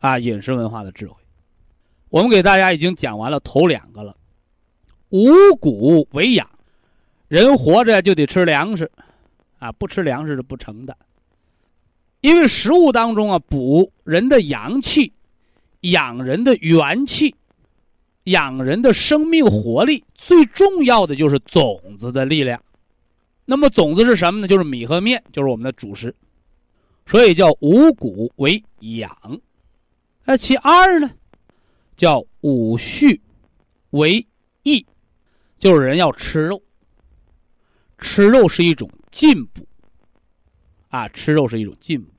[0.00, 1.14] 啊，饮食文化的智慧，
[2.08, 4.16] 我们给大家已经讲完了头两个了。
[5.10, 6.48] 五谷为养，
[7.28, 8.90] 人活着就得吃粮食，
[9.60, 10.96] 啊，不吃粮食是不成的。
[12.20, 15.12] 因为食物当中啊，补人的阳气，
[15.82, 17.34] 养人的元气，
[18.24, 22.62] 养人的生命活力，最重要的就是种子的力量。
[23.44, 24.48] 那么种子是什么呢？
[24.48, 26.14] 就是米和面，就是我们的主食，
[27.06, 29.40] 所以叫五谷为养。
[30.24, 31.10] 那其二呢，
[31.96, 33.20] 叫五畜
[33.90, 34.26] 为
[34.62, 34.86] 益。
[35.56, 36.62] 就是人要吃肉，
[37.96, 39.66] 吃肉是一种进步，
[40.88, 42.12] 啊，吃肉是一种进步，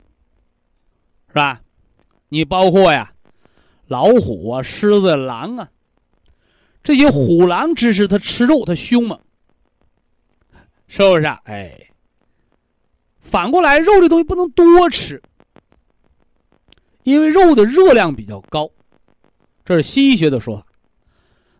[1.28, 1.62] 是吧？
[2.30, 3.14] 你包括呀，
[3.86, 5.70] 老虎啊、狮子、狼啊，
[6.86, 9.20] 这些虎狼之师，它吃肉，它凶猛，
[10.88, 11.42] 是不是啊？
[11.46, 11.76] 哎，
[13.20, 15.20] 反过来，肉这东西不能多吃，
[17.02, 18.70] 因为肉的热量比较高，
[19.66, 20.68] 这是西医学的说法。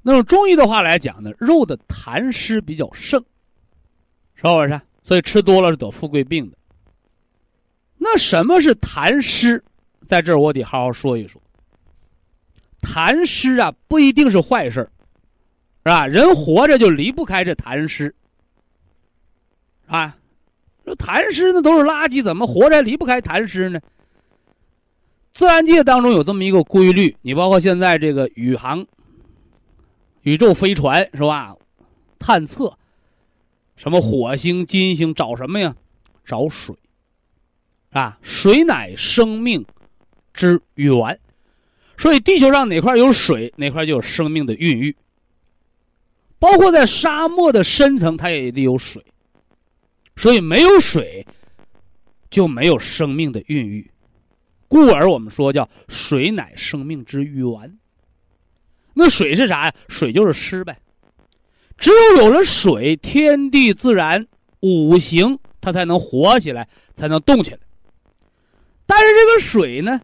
[0.04, 3.20] 那么中医的话来讲呢，肉的痰湿比较盛，
[4.36, 4.80] 是不是？
[5.02, 6.58] 所以吃多了是得富贵病的。
[7.98, 9.64] 那什么是痰湿？
[10.06, 11.42] 在这儿我得好好说一说。
[12.80, 14.92] 痰湿啊，不一定是坏事儿
[15.86, 16.08] 是吧？
[16.08, 18.16] 人活着就离不开这痰湿，
[19.86, 20.18] 啊，
[20.84, 23.80] 说痰湿那都是垃圾，怎么活着离不开痰湿呢？
[25.32, 28.84] 自然界当中有这么一个规律，你包括现在这个宇航。
[30.24, 31.56] 宇宙飞船是吧？
[32.18, 32.76] 探测
[33.76, 35.76] 什么火星、金星找什么呀？
[36.26, 36.76] 找水
[37.92, 38.18] 啊！
[38.24, 39.64] 水乃生命
[40.34, 41.20] 之源，
[41.96, 44.96] 所以地球上哪块有水，哪块就有生命的孕育。
[46.46, 49.04] 包括在沙漠的深层，它也得有水，
[50.16, 51.26] 所以没有水
[52.30, 53.90] 就没有生命的孕育。
[54.68, 57.80] 故而我们说叫水乃生命之源。
[58.94, 59.74] 那水是啥呀？
[59.90, 60.80] 水就是湿呗。
[61.80, 64.24] 只有有了水，天地自然
[64.60, 67.60] 五行它才能活起来，才能动起来。
[68.86, 70.00] 但是这个水呢，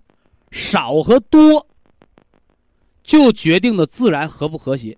[0.50, 1.68] 少和多，
[3.04, 4.98] 就决定了自然和不和谐，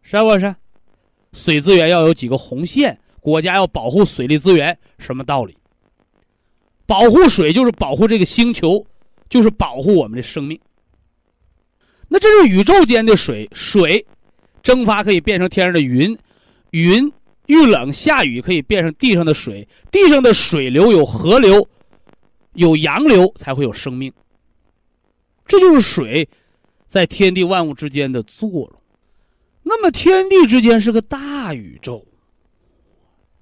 [0.00, 0.54] 是不是？
[1.34, 5.54] 水资源要有几个红线，国家要保护水利资源，什么道理？
[6.86, 8.86] 保护水就是保护这个星球，
[9.28, 10.58] 就是保护我们的生命。
[12.08, 14.06] 那这是宇宙间的水，水
[14.62, 16.16] 蒸发可以变成天上的云，
[16.70, 17.12] 云
[17.46, 21.66] 遇冷下雨可以变成地上的水，地上的水流有河流，
[22.52, 24.12] 有洋流才会有生命。
[25.46, 26.28] 这就是水
[26.86, 28.72] 在天地万物之间的作用。
[29.64, 32.06] 那么天地之间是个大宇宙，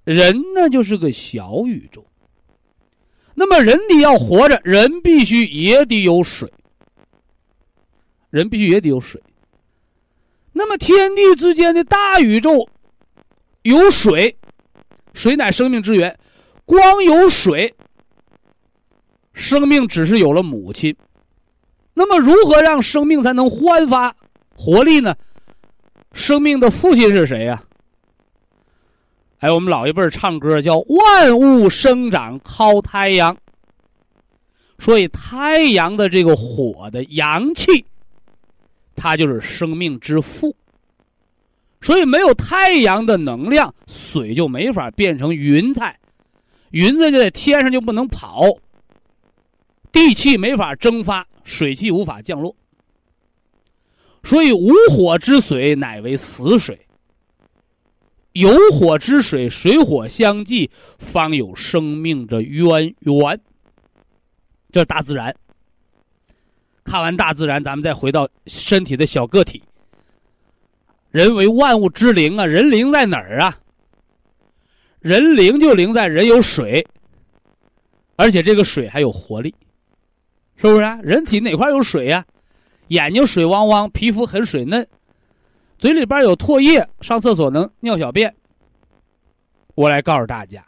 [0.05, 2.07] 人呢就是个小宇宙。
[3.35, 6.51] 那么人得要活着，人必须也得有水。
[8.31, 9.23] 人必须也得有水，
[10.53, 12.67] 那么天地之间的大宇宙
[13.61, 14.39] 有水，
[15.13, 16.19] 水乃生命之源，
[16.65, 17.75] 光有水，
[19.35, 20.97] 生命只是有了母亲。
[21.93, 24.17] 那么如何让生命才能焕发
[24.57, 25.15] 活力呢？
[26.13, 27.63] 生命的父亲是谁呀？
[29.39, 33.37] 哎，我们老一辈唱歌叫“万物生长靠太阳”，
[34.79, 37.85] 所以太阳的这个火的阳气，
[38.95, 40.55] 它就是生命之父。
[41.81, 45.99] 所以没有太阳的能量，水就没法变成云彩，
[46.71, 48.47] 云彩就在天上就不能跑，
[49.91, 52.55] 地气没法蒸发，水气无法降落。
[54.25, 56.79] 所以无火之水乃为死水。
[58.33, 63.41] 有火之水，水火相济，方有生命的渊源。
[64.71, 65.35] 这是大自然。
[66.85, 69.63] 看完大自然，咱们再回到身体的小个体。
[71.11, 73.59] 人为万物之灵啊，人灵在哪儿啊？
[75.01, 76.87] 人灵就灵在人有水，
[78.17, 79.55] 而且这个水还有活力，
[80.57, 80.83] 是不是？
[80.83, 82.25] 啊人体哪块有水呀？
[82.93, 84.87] 眼睛水汪汪，皮肤很水嫩。
[85.79, 88.33] 嘴里边有唾液，上厕所能尿小便。
[89.75, 90.63] 我来告诉大家，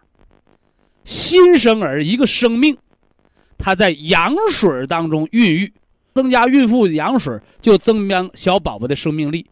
[1.04, 2.74] 新生儿一个生命，
[3.58, 5.70] 它在羊水当中孕育，
[6.14, 9.46] 增加孕妇羊水，就增加小宝宝的生命力，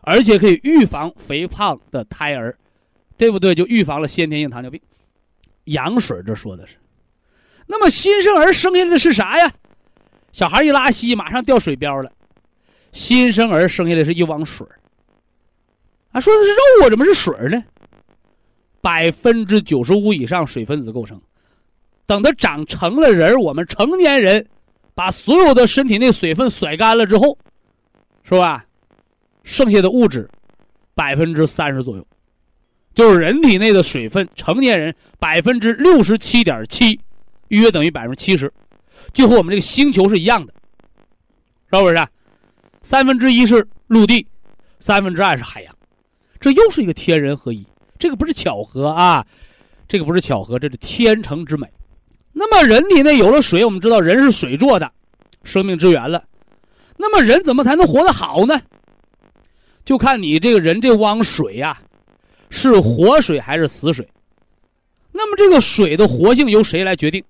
[0.00, 2.56] 而且可以预防肥胖的胎儿，
[3.18, 3.54] 对不对？
[3.54, 4.80] 就预防了先天性糖尿病。
[5.64, 6.76] 羊水这说的是，
[7.66, 9.52] 那么新生儿生下来的是啥呀？
[10.32, 12.10] 小孩一拉稀，马上掉水膘了。
[12.92, 14.66] 新生儿生下来是一汪水
[16.12, 17.62] 啊，说的是肉啊，怎么是水呢？
[18.80, 21.20] 百分之九十五以上水分子构成。
[22.06, 24.46] 等它长成了人，我们成年人
[24.94, 27.36] 把所有的身体内水分甩干了之后，
[28.22, 28.64] 是吧？
[29.42, 30.28] 剩下的物质
[30.94, 32.06] 百分之三十左右，
[32.94, 34.28] 就是人体内的水分。
[34.34, 37.00] 成年人百分之六十七点七，
[37.48, 38.52] 约等于百分之七十，
[39.12, 40.54] 就和我们这个星球是一样的，
[41.72, 42.06] 是不是？
[42.82, 44.26] 三分之一是陆地，
[44.78, 45.76] 三分之二是海洋，
[46.38, 47.66] 这又是一个天人合一。
[47.98, 49.26] 这个不是巧合啊，
[49.88, 51.66] 这个不是巧合，这是天成之美。
[52.32, 54.92] 那么人体内有了水，我们知道人是水做的，
[55.44, 56.22] 生命之源了。
[56.96, 58.60] 那么人怎么才能活得好呢？
[59.84, 61.80] 就看你这个人这汪水呀，
[62.50, 64.06] 是活水还是死水。
[65.10, 67.24] 那么这个水的活性由谁来决定？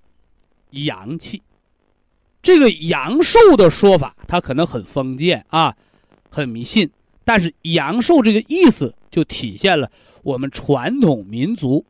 [0.71, 1.41] 阳气。
[2.41, 5.75] 这个阳寿的说法，它可能很封建啊，
[6.29, 6.89] 很迷信。
[7.25, 9.91] 但是阳寿这个意思，就体现了
[10.23, 11.85] 我们传统民族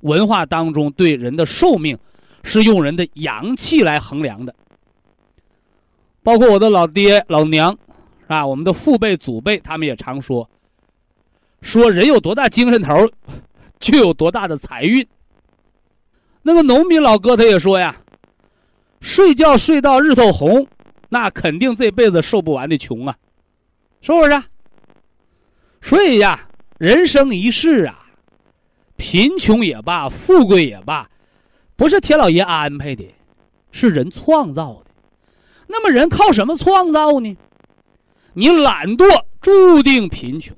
[0.00, 1.98] 文化当中对人的寿命
[2.42, 4.54] 是用人的阳气来衡量的。
[6.22, 7.72] 包括我的老爹老娘，
[8.20, 8.46] 是吧？
[8.46, 10.48] 我们的父辈祖辈，他们也常说，
[11.62, 13.08] 说人有多大精神头，
[13.80, 15.06] 就有多大的财运。
[16.42, 17.96] 那个农民老哥他也说呀。
[19.02, 20.66] 睡觉睡到日头红，
[21.08, 23.14] 那肯定这辈子受不完的穷啊，
[24.00, 24.42] 是不是？
[25.82, 28.06] 所以呀，人生一世啊，
[28.96, 31.10] 贫穷也罢，富贵也罢，
[31.74, 33.04] 不是天老爷安排的，
[33.72, 34.90] 是人创造的。
[35.66, 37.36] 那么人靠什么创造呢？
[38.34, 40.56] 你懒惰注定贫穷，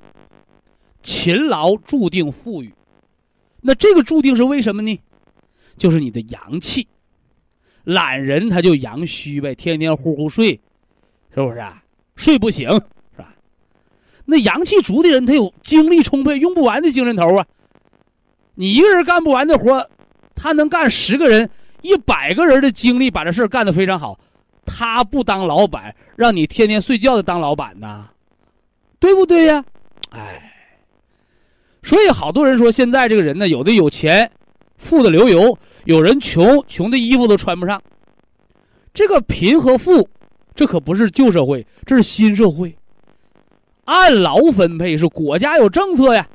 [1.01, 2.71] 勤劳注定富裕。
[3.61, 4.99] 那这个注定是为什么呢？
[5.75, 6.87] 就是你的阳气。
[7.85, 10.59] 懒人他就阳虚呗，天天呼呼睡，
[11.33, 11.81] 是不是啊？
[12.15, 13.33] 睡不醒是吧？
[14.25, 17.45] 那阳气足的人，他有精力充沛、用不完的精神头啊。
[18.55, 19.89] 你一个人干不完的活，
[20.33, 21.49] 他能干十个人、
[21.81, 24.19] 一百个人的精力把这事干得非常好。
[24.65, 28.07] 他不当老板，让你天天睡觉的当老板呢，
[28.99, 29.63] 对不对呀？
[30.09, 30.51] 哎，
[31.83, 34.31] 所以好多人说现在这个人呢，有的有钱，
[34.77, 35.55] 富的流油。
[35.85, 37.81] 有人穷，穷的衣服都穿不上。
[38.93, 40.09] 这个贫和富，
[40.55, 42.75] 这可不是旧社会，这是新社会。
[43.85, 46.27] 按劳分配是国家有政策呀。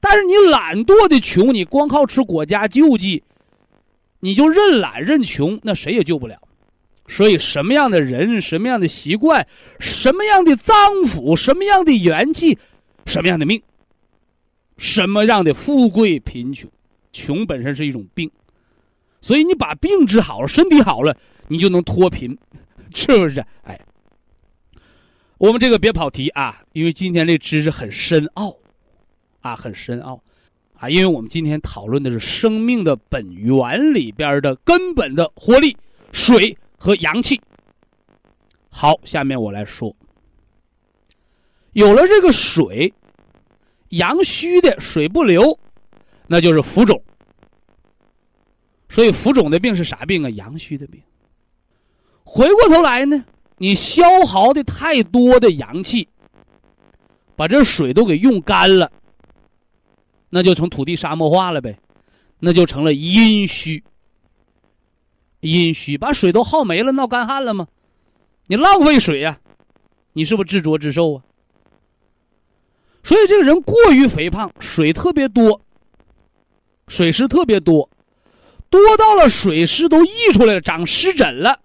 [0.00, 3.22] 但是你懒惰的穷，你光靠吃国家救济，
[4.20, 6.36] 你就认懒认穷，那谁也救不了。
[7.06, 9.46] 所以什么样的人，什么样的习惯，
[9.78, 12.58] 什么样的脏腑，什么样的元气，
[13.06, 13.62] 什么样的命，
[14.76, 16.68] 什么样的富贵贫穷。
[17.14, 18.28] 穷本身是一种病，
[19.20, 21.16] 所以你把病治好了，身体好了，
[21.48, 22.36] 你就能脱贫，
[22.94, 23.42] 是不是？
[23.62, 23.80] 哎，
[25.38, 28.54] 我们这个别跑题啊，因为今天这知识很深奥，
[29.40, 30.20] 啊，很深奥，
[30.74, 35.76] 啊，因为我们今天讨论的是生命的本源里边的根本的活力，
[36.12, 37.40] 水和阳气。
[38.68, 39.94] 好，下面我来说，
[41.74, 42.92] 有了这个水，
[43.90, 45.56] 阳虚的水不流，
[46.26, 47.00] 那就是浮肿。
[48.88, 50.30] 所以浮肿的病是啥病啊？
[50.30, 51.02] 阳虚的病。
[52.22, 53.24] 回过头来呢，
[53.58, 56.08] 你消耗的太多的阳气，
[57.36, 58.90] 把这水都给用干了，
[60.30, 61.76] 那就成土地沙漠化了呗，
[62.38, 63.82] 那就成了阴虚。
[65.40, 67.66] 阴虚把水都耗没了，闹干旱了吗？
[68.46, 69.38] 你浪费水呀，
[70.12, 71.24] 你是不是自作自受啊？
[73.02, 75.60] 所以这个人过于肥胖，水特别多，
[76.88, 77.88] 水湿特别多，
[78.70, 81.58] 多到了水湿都溢出来了，长湿疹了，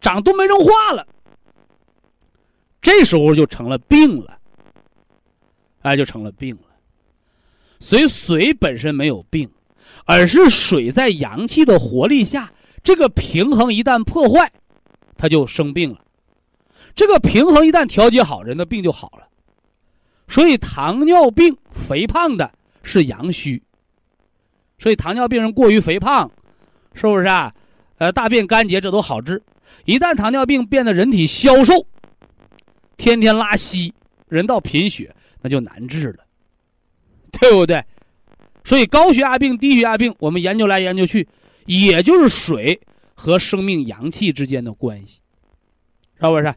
[0.00, 1.06] 长冬梅症化了，
[2.80, 4.38] 这时候就成了病了，
[5.82, 6.62] 哎，就成了病了。
[7.80, 9.48] 所以水本身没有病，
[10.04, 12.50] 而是水在阳气的活力下，
[12.82, 14.50] 这个平衡一旦破坏，
[15.16, 16.04] 它就生病了。
[16.96, 19.28] 这个平衡一旦调节好，人的病就好了。
[20.26, 22.50] 所以糖尿病肥胖的
[22.82, 23.62] 是阳虚，
[24.78, 26.30] 所以糖尿病人过于肥胖，
[26.94, 27.52] 是不是啊？
[27.98, 29.42] 呃，大便干结这都好治，
[29.84, 31.86] 一旦糖尿病变得人体消瘦，
[32.96, 33.92] 天天拉稀，
[34.28, 36.24] 人到贫血，那就难治了，
[37.32, 37.84] 对不对？
[38.64, 41.26] 所以高血压病、低血压病，我们研究来研究去，
[41.66, 42.78] 也就是水
[43.14, 45.20] 和生命阳气之间的关系，
[46.20, 46.54] 是不是？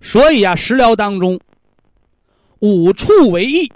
[0.00, 1.40] 所以啊，食疗当中。
[2.60, 3.68] 五畜为益，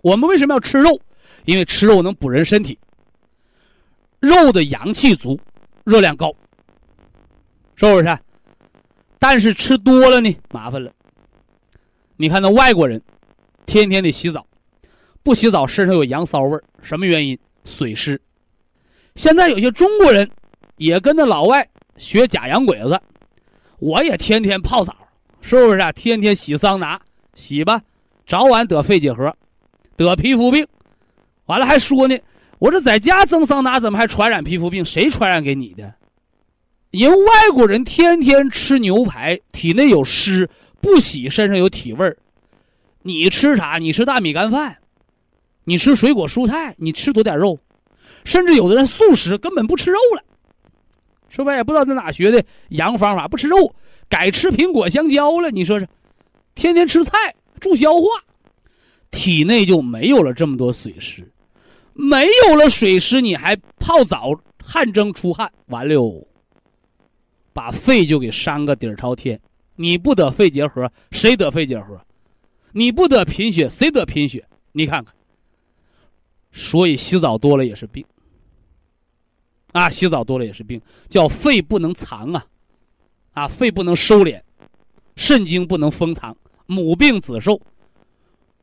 [0.00, 1.00] 我们为什么要吃肉？
[1.46, 2.78] 因为吃肉能补人身体。
[4.20, 5.38] 肉的阳气足，
[5.84, 6.30] 热量高，
[7.74, 8.18] 是不是？
[9.18, 10.92] 但是吃多了呢，麻烦了。
[12.16, 13.00] 你看那外国人，
[13.64, 14.46] 天天得洗澡，
[15.22, 17.38] 不洗澡身上有羊骚味什么原因？
[17.64, 18.20] 水湿。
[19.14, 20.28] 现在有些中国人
[20.76, 23.00] 也跟着老外学假洋鬼子，
[23.78, 24.96] 我也天天泡澡，
[25.40, 25.92] 是不是？
[25.94, 27.00] 天天洗桑拿，
[27.34, 27.80] 洗吧。
[28.26, 29.34] 早晚得肺结核，
[29.96, 30.66] 得皮肤病，
[31.46, 32.16] 完了还说呢。
[32.58, 34.84] 我这在家蒸桑拿，怎么还传染皮肤病？
[34.84, 35.94] 谁传染给你的？
[36.90, 40.48] 人外国人天天吃牛排，体内有湿，
[40.80, 42.16] 不洗身上有体味儿。
[43.02, 43.76] 你吃啥？
[43.76, 44.74] 你吃大米干饭，
[45.64, 47.58] 你吃水果蔬菜，你吃多点肉，
[48.24, 50.22] 甚至有的人素食根本不吃肉了，
[51.28, 51.56] 是不是？
[51.56, 53.74] 也不知道在哪学的洋方法，不吃肉，
[54.08, 55.50] 改吃苹果香蕉了。
[55.50, 55.86] 你说是？
[56.54, 57.12] 天天吃菜。
[57.58, 58.06] 助消化，
[59.10, 61.26] 体内就没有了这么多水湿，
[61.98, 64.30] 没有了水湿，你还泡澡
[64.62, 66.28] 汗蒸出汗，完了，
[67.52, 69.40] 把肺就给伤个底儿朝天。
[69.76, 72.00] 你不得肺结核，谁得肺结核？
[72.72, 74.46] 你不得贫血，谁得贫血？
[74.72, 75.14] 你看看。
[76.52, 78.04] 所以洗澡多了也是病，
[79.72, 82.46] 啊，洗澡多了也是病，叫肺不能藏啊，
[83.32, 84.40] 啊，肺不能收敛，
[85.16, 86.34] 肾经不能封藏。
[86.66, 87.60] 母病子受，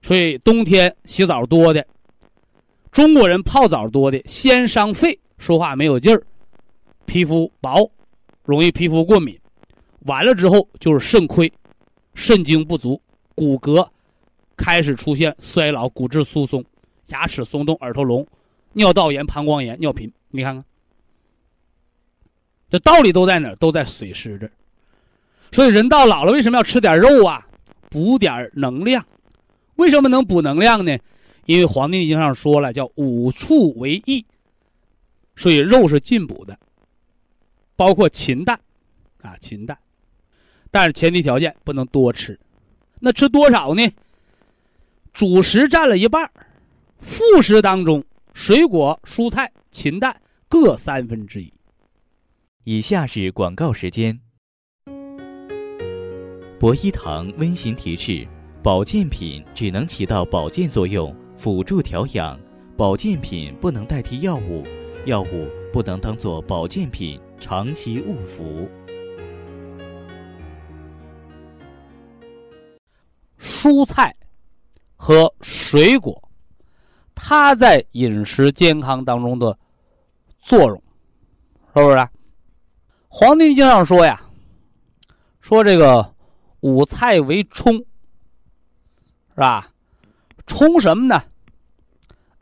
[0.02, 1.86] 所以冬天洗澡多的，
[2.94, 6.24] 中国人泡澡多的，先伤肺，说话没有劲儿，
[7.08, 7.92] 皮肤薄，
[8.46, 9.36] 容易皮肤过敏，
[10.02, 11.52] 完了之后就是肾亏，
[12.14, 13.02] 肾精不足，
[13.34, 13.86] 骨骼
[14.56, 16.64] 开始出现衰老，骨质疏松，
[17.08, 18.24] 牙齿松动，耳朵聋，
[18.74, 20.64] 尿道炎、膀胱炎、尿频，你看看，
[22.70, 23.56] 这道理都在哪儿？
[23.56, 24.52] 都在水湿这儿。
[25.52, 27.44] 所以人到老了，为什么要吃点肉啊？
[27.90, 29.04] 补点能量，
[29.78, 30.96] 为什么能补能量呢？
[31.46, 34.26] 因为《黄帝内经》上说了，叫五畜为益，
[35.36, 36.58] 所以肉是进补的，
[37.76, 38.60] 包括禽蛋，
[39.22, 39.78] 啊，禽蛋，
[40.72, 42.40] 但是前提条件不能多吃。
[43.00, 43.88] 那吃多少呢？
[45.12, 46.32] 主食占了一半，
[47.00, 48.04] 副食当中
[48.34, 51.54] 水果、蔬菜、禽蛋各三分之一。
[52.64, 54.20] 以下是广告时间。
[56.58, 58.26] 博一堂温馨提示：
[58.64, 62.40] 保健品只能起到保健作用，辅助调养；
[62.78, 64.64] 保健品不能代替药物，
[65.06, 68.66] 药物不能当做保健品长期误服。
[73.38, 74.16] 蔬菜
[74.96, 76.18] 和水果，
[77.14, 79.60] 它在饮食健康当中的
[80.40, 80.84] 作用，
[81.76, 81.98] 是不是？
[83.10, 84.18] 《黄帝经》上说呀，
[85.42, 86.10] 说这个。
[86.62, 87.84] 五菜为充，是
[89.36, 89.70] 吧？
[90.48, 91.22] 充什么呢？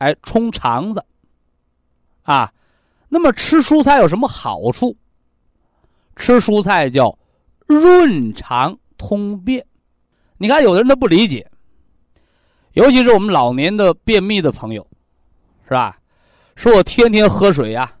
[0.02, 1.04] 哎，冲肠子，
[2.22, 2.52] 啊。
[3.08, 4.96] 那么吃蔬菜有什么好处？
[6.16, 7.16] 吃蔬菜叫
[7.66, 9.64] 润肠通便。
[10.38, 11.48] 你看，有的人他不理解，
[12.72, 14.84] 尤其是我们老年的便秘的朋友，
[15.64, 15.98] 是吧？
[16.56, 17.92] 说我天天喝水呀，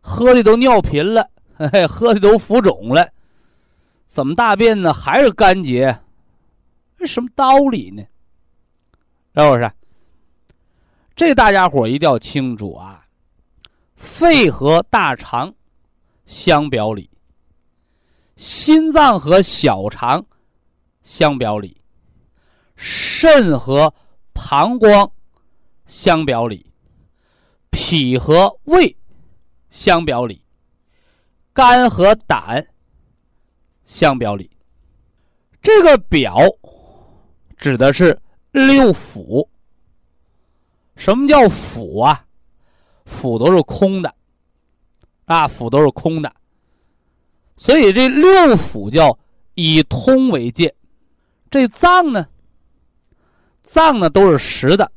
[0.00, 3.08] 喝的都尿频了，嘿嘿，喝的都浮肿了。
[4.04, 4.92] 怎么大便呢？
[4.92, 5.96] 还是干结，
[6.98, 8.02] 这什么道理呢？
[9.34, 9.70] 是不是？
[11.14, 13.06] 这大家伙一定要清楚啊！
[13.96, 15.54] 肺和大肠
[16.26, 17.08] 相表里，
[18.36, 20.24] 心脏和小肠
[21.02, 21.76] 相表里，
[22.74, 23.94] 肾和
[24.32, 25.12] 膀胱
[25.86, 26.72] 相表里，
[27.70, 28.96] 脾和胃
[29.70, 30.44] 相表里，
[31.52, 32.66] 肝和胆
[33.84, 34.50] 相表里。
[35.62, 36.38] 这个表
[37.56, 39.46] 指的是六腑。
[40.96, 42.24] 什么叫腑啊？
[43.06, 44.14] 腑都是空的，
[45.24, 46.32] 啊，腑都是空的。
[47.56, 49.18] 所以这六腑叫
[49.54, 50.74] 以通为界。
[51.50, 52.26] 这脏呢，
[53.62, 54.90] 脏呢都是实的，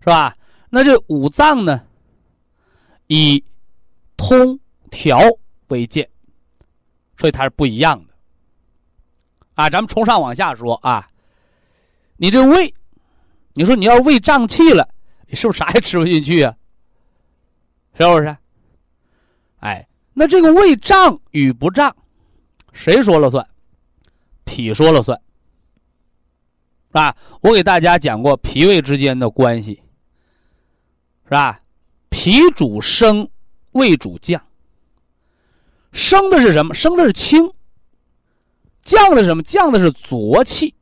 [0.00, 0.36] 是吧？
[0.70, 1.86] 那这五脏呢，
[3.06, 3.44] 以
[4.16, 4.58] 通
[4.90, 5.20] 调
[5.68, 6.08] 为界，
[7.16, 8.14] 所以它是不一样的。
[9.54, 11.08] 啊，咱们从上往下说啊，
[12.16, 12.74] 你这胃。
[13.54, 14.88] 你说你要胃胀气了，
[15.26, 16.54] 你是不是啥也吃不进去啊？
[17.98, 18.36] 是不是？
[19.60, 21.96] 哎，那这个胃胀与不胀，
[22.72, 23.46] 谁说了算？
[24.44, 25.20] 脾说了算。
[26.92, 29.82] 啊，我给大家讲过脾胃之间的关系，
[31.24, 31.60] 是吧？
[32.10, 33.28] 脾主升，
[33.72, 34.44] 胃主降。
[35.92, 36.74] 升的是什么？
[36.74, 37.52] 升的是清。
[38.82, 39.42] 降的是什么？
[39.42, 40.74] 降的是浊气。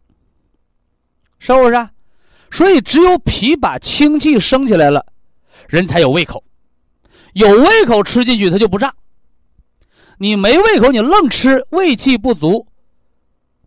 [1.39, 1.89] 是不是？
[2.53, 5.05] 所以，只有脾把清气升起来了，
[5.69, 6.45] 人才有胃口。
[7.33, 8.95] 有胃口吃进去，它就不胀。
[10.19, 12.67] 你没胃口，你愣吃，胃气不足，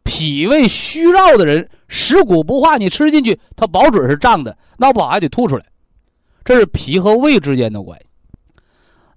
[0.04, 5.66] 脾胃虚弱的人，食谷不化，你吃进去，它保准是胀的，闹不好还得吐出来。
[6.44, 8.06] 这是脾和胃之间的关系。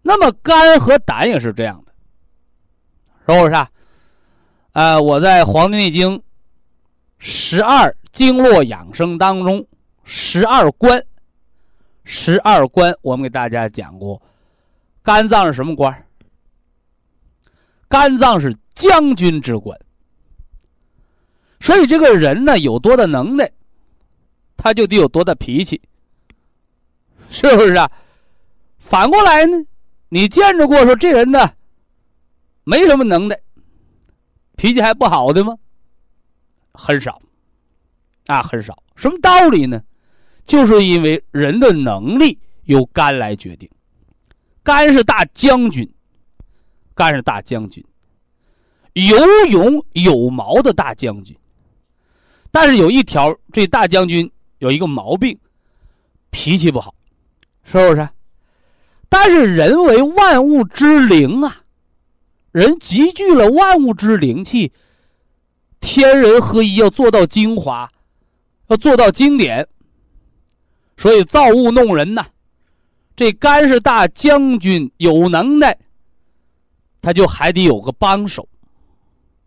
[0.01, 1.93] 那么，肝和胆也是这样的，
[3.35, 3.69] 是不是啊？
[4.73, 6.19] 啊，我在《黄帝内经》
[7.19, 7.95] 十二。
[8.11, 9.65] 经络养生当中，
[10.03, 11.01] 十二关，
[12.03, 14.21] 十二关，我们给大家讲过，
[15.05, 16.05] 肝脏是什么官？
[17.87, 19.79] 肝脏是将军之官。
[21.61, 23.49] 所以这个人呢，有多大能耐，
[24.57, 25.81] 他就得有多大脾气，
[27.31, 27.89] 是不是啊？
[28.79, 29.65] 反过来呢，
[30.09, 31.53] 你见着过说这人呢，
[32.65, 33.39] 没什么能耐，
[34.57, 35.57] 脾气还不好的吗？
[36.81, 37.21] 很少。
[38.27, 38.81] 啊，很少。
[38.95, 39.83] 什么道理呢？
[40.47, 43.69] 就是因为人的能力由肝来决定，
[44.63, 45.87] 肝是大将军，
[46.95, 47.85] 肝是大将军，
[48.95, 49.17] 有
[49.47, 51.37] 勇有谋的大将军。
[52.51, 55.39] 但是有一条，这大将军有一个毛病，
[56.31, 56.95] 脾气不好，
[57.65, 58.09] 是不是？
[59.11, 61.63] 但是人为万物之灵啊，
[62.53, 64.73] 人集聚了万物之灵气，
[65.81, 67.91] 天人合一，要做到精华。
[68.69, 69.67] 要做到经典，
[70.99, 72.27] 所以造物弄人呐。
[73.17, 75.75] 这肝是大将军，有能耐，
[77.01, 78.47] 他就还得有个帮手。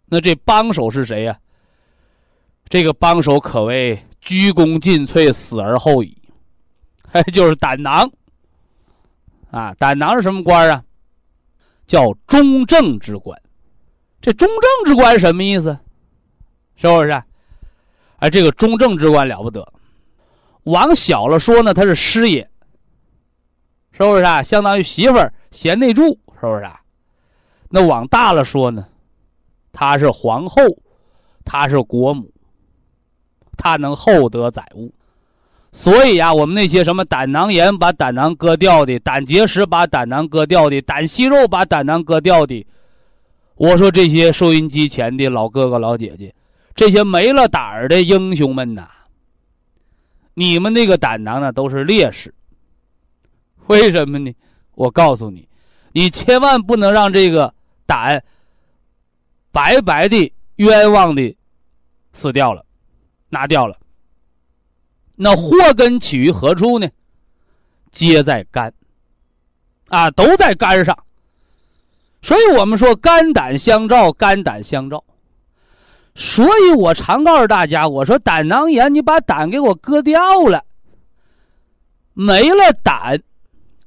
[0.07, 1.39] 那这帮手是谁呀？
[2.67, 6.17] 这个帮手可谓鞠躬尽瘁，死而后已。
[7.11, 8.11] 哎， 就是胆囊
[9.51, 9.71] 啊！
[9.75, 10.84] 胆囊是什么官啊？
[11.86, 13.39] 叫中正之官。
[14.19, 15.77] 这中正之官什么意思？
[16.82, 17.23] 是不是？
[18.17, 19.71] 哎，这个中正之官了不得，
[20.63, 22.47] 往小了说呢，他是师爷，
[23.91, 24.41] 是不是啊？
[24.41, 25.17] 相当于媳妇
[25.51, 26.82] 贤内助，是不是啊？
[27.69, 28.88] 那往大了说呢，
[29.71, 30.61] 他是皇后，
[31.45, 32.32] 他是国母，
[33.57, 34.91] 他能厚德载物。
[35.71, 42.65] 所以呀，我们那些什么胆囊炎把胆囊割掉的，胆结石把胆囊割掉的，胆息肉把胆囊割掉的，
[43.55, 46.34] 我说这些收音机前的老哥哥老姐姐。
[46.76, 48.89] 这些没了胆儿的英雄们呐，
[50.34, 52.34] 你们那个胆囊呢都是烈士。
[53.67, 54.34] 为什么呢？
[54.74, 55.47] 我告诉你，
[55.91, 57.53] 你千万不能让这个
[57.86, 58.24] 胆
[59.51, 61.36] 白白的、冤枉的
[62.13, 62.65] 死掉了，
[63.30, 63.78] 拿掉了。
[65.15, 66.88] 那祸根起于何处呢？
[67.91, 68.74] 皆在肝
[69.89, 70.97] 啊，都在肝上。
[72.22, 75.03] 所以我们说肝胆相照，肝胆相照。
[76.24, 80.63] 所以我常告诉大家，我说胆囊炎，你把胆给我割掉了，
[82.13, 83.19] 没了胆，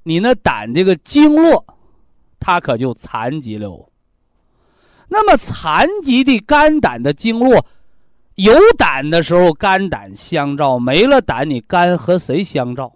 [0.02, 1.64] 你那胆这个经络，
[2.40, 3.88] 它可就残疾了。
[5.06, 7.64] 那么残疾的肝胆的经络，
[8.34, 12.92] 有胆的时候肝胆相照，没了胆，你肝和谁相照？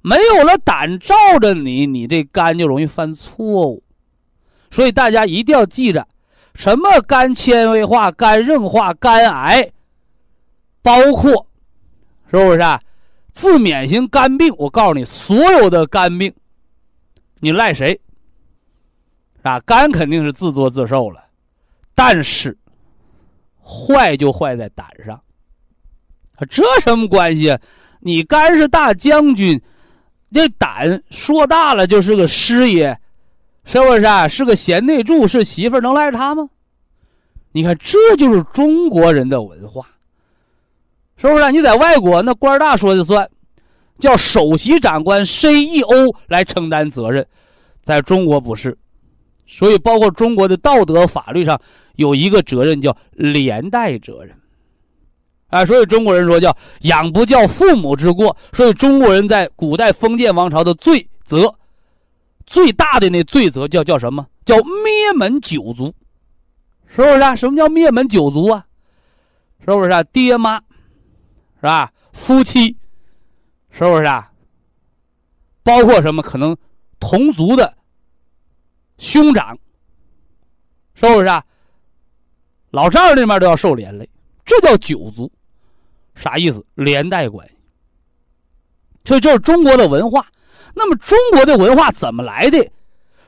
[0.00, 3.82] 没有了胆照着你，你这肝就容易犯错误。
[4.70, 6.08] 所以大家一定要记着。
[6.56, 9.70] 什么肝纤维化、肝硬化、肝癌，
[10.82, 11.46] 包括
[12.30, 12.80] 是不是啊？
[13.32, 16.32] 自免型肝病，我告诉你，所有的肝病，
[17.40, 18.00] 你赖谁？
[19.42, 21.22] 啊，肝肯定是自作自受了，
[21.94, 22.56] 但是
[23.62, 25.20] 坏就坏在胆上。
[26.50, 27.60] 这什么关系啊？
[28.00, 29.60] 你肝是大将军，
[30.30, 32.98] 那胆说大了就是个师爷，
[33.66, 34.26] 是不是啊？
[34.28, 36.48] 是个贤内助，是媳妇儿，能赖着他吗？
[37.52, 39.86] 你看，这就是中国人的文化，
[41.16, 41.52] 是不是？
[41.52, 43.28] 你在外国，那官大说的算，
[43.98, 47.26] 叫首席长官 CEO 来承担责任，
[47.82, 48.76] 在中国不是。
[49.46, 51.60] 所以，包括中国的道德法律上
[51.94, 54.36] 有一个责任叫连带责任，
[55.48, 58.36] 啊，所以中国人说叫养不教，父母之过。
[58.52, 61.52] 所以中国人在古代封建王朝的罪责，
[62.46, 64.26] 最大的那罪责叫叫什么？
[64.44, 65.92] 叫灭门九族，
[66.86, 67.34] 是不是啊？
[67.34, 68.64] 什么叫灭门九族啊？
[69.60, 70.02] 是不是啊？
[70.04, 70.58] 爹妈，
[71.56, 71.92] 是吧？
[72.12, 72.76] 夫妻，
[73.70, 74.30] 是不是啊？
[75.64, 76.22] 包括什么？
[76.22, 76.56] 可能
[77.00, 77.76] 同族的。
[78.98, 79.58] 兄长，
[80.94, 81.44] 是不是啊？
[82.70, 84.08] 老丈人那边都要受连累，
[84.44, 85.30] 这叫九族，
[86.14, 86.64] 啥意思？
[86.74, 87.54] 连带关系。
[89.04, 90.26] 所以这是中国的文化。
[90.76, 92.70] 那么中国的文化怎么来的？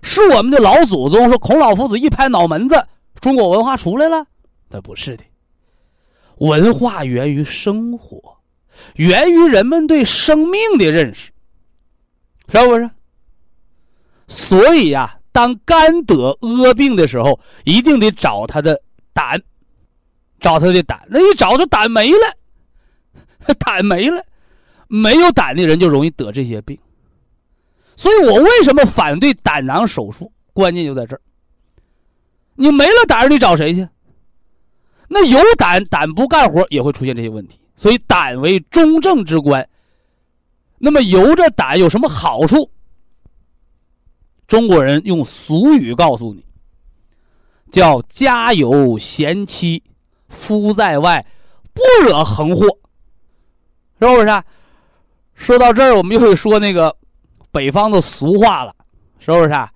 [0.03, 2.86] 是我们的老祖宗说孔老夫子一拍脑门子，
[3.20, 4.24] 中国文化出来了？
[4.68, 5.24] 那不是的。
[6.36, 8.36] 文化源于生活，
[8.96, 11.32] 源于人们对生命的认识，
[12.53, 12.90] 是不是？
[14.28, 15.14] 所以呀。
[15.30, 18.80] 当肝得恶病的时候，一定得找他的
[19.12, 19.40] 胆，
[20.40, 21.07] 找他的胆。
[21.09, 24.20] 那一找，就胆没了， 胆没了，
[24.88, 26.76] 没有胆的人就容易得这些病。
[27.99, 30.30] 所以我为什么反对胆囊手术？
[30.53, 31.20] 关键就在这儿。
[32.55, 33.88] 你没了胆，你找谁去？
[35.09, 37.59] 那有胆，胆不干活也会出现这些问题。
[37.74, 39.68] 所以胆为中正之官。
[40.78, 42.70] 那么由着胆有什么好处？
[44.46, 46.44] 中国人用俗语告诉你，
[47.68, 49.82] 叫“家有贤妻，
[50.28, 51.26] 夫在外，
[51.74, 52.64] 不惹横祸”，
[54.01, 54.28] 是不是？
[54.28, 54.44] 啊
[55.34, 56.96] 说到这儿，我们就会说那个
[57.59, 58.72] 北方的俗话了，
[59.18, 59.68] 是不是啊？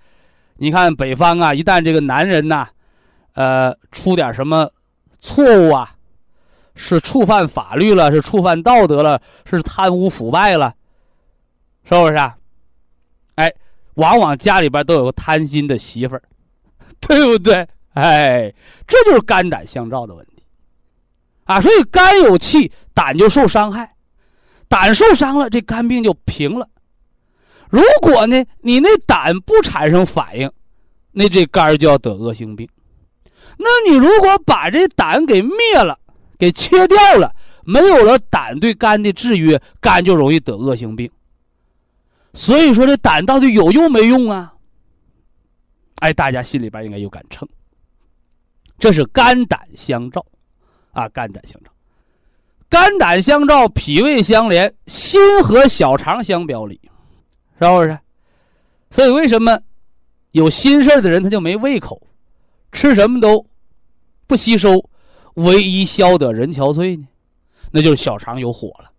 [0.58, 2.68] 你看北方啊，一旦这个男人呐，
[3.34, 4.70] 呃，出点什么
[5.18, 5.90] 错误啊，
[6.76, 10.72] 是触犯法律了，是触犯道德了，是贪污腐败了，
[11.82, 12.36] 是不是啊？
[13.34, 13.52] 哎。
[13.96, 16.22] 往往家里边都有个贪心的媳妇儿，
[17.06, 17.68] 对不对？
[17.92, 18.50] 哎，
[18.86, 20.42] 这就是肝胆相照的问题
[21.44, 21.60] 啊！
[21.60, 23.94] 所以肝有气，胆就受伤害，
[24.66, 26.66] 胆受伤了，这肝病就平了。
[27.72, 30.52] 如果呢，你那胆不产生反应，
[31.10, 32.68] 那这肝就要得恶性病。
[33.56, 35.98] 那你如果把这胆给灭了，
[36.38, 41.10] 给切掉了，没有了胆对肝的制约，肝就容易得恶性病。
[42.34, 44.52] 所以说，这胆到底有用没用啊？
[46.00, 47.48] 哎，大家心里边应该有杆秤。
[48.78, 50.22] 这是肝胆相照，
[50.90, 51.70] 啊，肝胆相照，
[52.68, 56.78] 肝胆相照，脾胃相连，心和小肠相表里，
[57.62, 57.98] 是不是？
[58.90, 59.60] 所以为什么
[60.32, 62.00] 有心事的人他就没胃口，
[62.72, 63.46] 吃什么都
[64.26, 64.88] 不吸收，
[65.34, 67.06] 唯一消得人憔悴呢？
[67.70, 68.90] 那就是小肠有火了。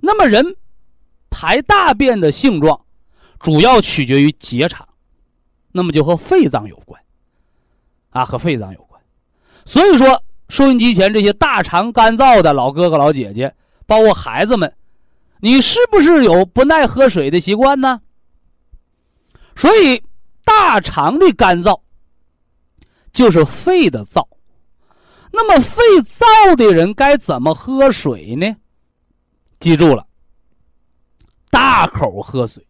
[0.00, 0.56] 那么人。
[1.36, 2.80] 排大便的性状，
[3.40, 4.86] 主要取决于结肠，
[5.72, 7.02] 那么就和肺脏有关，
[8.10, 9.02] 啊，和肺脏有关。
[9.64, 13.52] 所以说，收音机前这些大肠干燥的老哥哥老姐姐，
[13.84, 14.72] 包括孩子们，
[15.44, 18.00] 你是不是有不耐喝水的习惯呢？
[19.54, 20.02] 所以，
[20.42, 21.78] 大肠的干燥
[23.12, 24.26] 就是肺的燥。
[25.30, 28.56] 那么，肺燥的人该怎么喝水呢？
[29.60, 30.06] 记住了。
[31.50, 32.66] 大口喝水，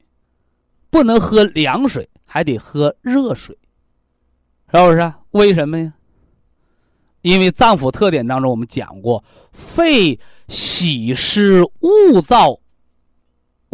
[0.90, 3.56] 不能喝凉水，还得喝热水，
[4.72, 5.12] 是不是？
[5.30, 5.92] 为什么呀？
[7.22, 9.22] 因为脏腑特点当中我们讲过，
[9.52, 10.18] 肺
[10.48, 12.58] 喜湿恶燥，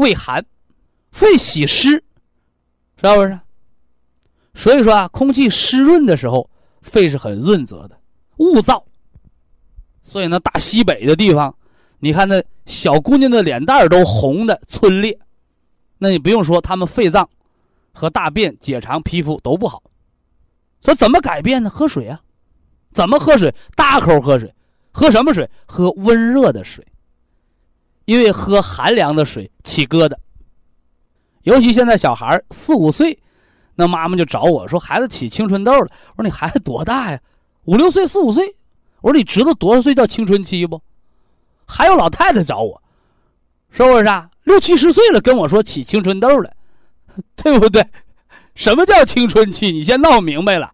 [0.00, 0.44] 胃寒，
[1.12, 2.02] 肺喜湿，是
[3.02, 3.38] 不是？
[4.54, 6.50] 所以说啊，空气湿润的时候，
[6.82, 8.00] 肺是很润泽的。
[8.38, 8.82] 恶燥，
[10.02, 11.54] 所以呢，大西北的地方。
[11.98, 15.18] 你看那小姑娘的脸蛋都红的皴裂，
[15.98, 17.28] 那你不用说，她们肺脏
[17.92, 19.82] 和大便、结肠、皮肤都不好。
[20.80, 21.68] 说怎么改变呢？
[21.68, 22.18] 喝水啊，
[22.92, 23.54] 怎么喝水？
[23.76, 24.54] 大口喝水，
[24.90, 25.48] 喝什么水？
[25.66, 26.86] 喝温热的水，
[28.04, 30.14] 因为喝寒凉的水起疙瘩。
[31.42, 33.18] 尤其现在小孩四五岁，
[33.74, 37.20] 那妈妈就找我说：“孩子起青春痘了。”我说：“你孩子多大呀？
[37.64, 38.54] 五六岁、四五岁？”
[39.00, 40.80] 我说：“你知道多少岁叫青春期不？”
[41.66, 42.82] 还有老太太找我，
[43.70, 44.28] 是不是啊？
[44.44, 46.52] 六七十岁了跟我说起青春痘了，
[47.36, 47.86] 对不对？
[48.54, 49.70] 什么叫青春期？
[49.70, 50.70] 你先闹明白了，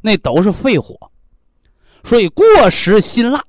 [0.00, 0.96] 那都是肺火。
[2.02, 3.44] 所以过食辛辣，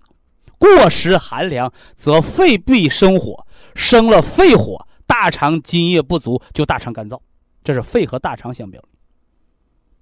[0.60, 7.20] 过食寒凉，则肺必生火，生了肺火，大肠津液不足，就大肠干燥。
[7.64, 8.88] 这是肺和大肠相表里。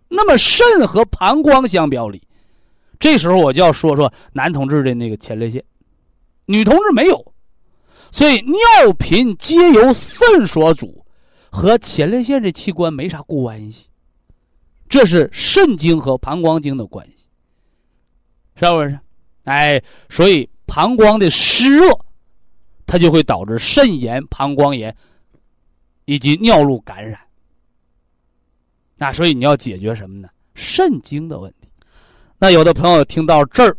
[0.10, 2.28] 那么肾和膀胱相表里，
[3.00, 5.64] 这时候我就要说说男同志的那个前列腺，
[6.46, 7.34] 女同志没有，
[8.12, 11.06] 所以尿频皆由肾所主，
[11.52, 13.90] 和前列腺这器官没啥关系。
[14.90, 17.28] 这是肾经和膀胱经的关系。
[18.56, 19.00] 是不是？
[19.48, 21.98] 哎，所以膀胱的湿热，
[22.86, 24.94] 它就会导致肾炎、膀胱炎
[26.04, 27.18] 以及尿路感染。
[28.98, 30.28] 那所以你要解决什么呢？
[30.54, 31.70] 肾经的问题。
[32.38, 33.78] 那有的朋友听到这儿，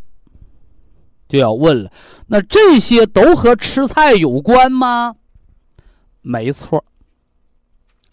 [1.28, 1.92] 就要问了：
[2.26, 5.14] 那这些都和吃菜有关吗？
[6.22, 6.82] 没错。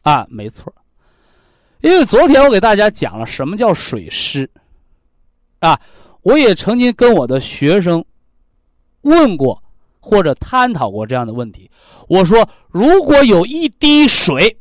[0.01, 0.75] 啊，没错。
[1.79, 4.49] 因为昨天我给大家讲了什么叫水湿，
[5.59, 5.79] 啊。
[6.25, 8.03] 我也曾经跟我的学生
[9.01, 9.61] 问过
[9.99, 11.69] 或者探讨过这样的问题。
[12.07, 14.57] 我说，如果有一滴水，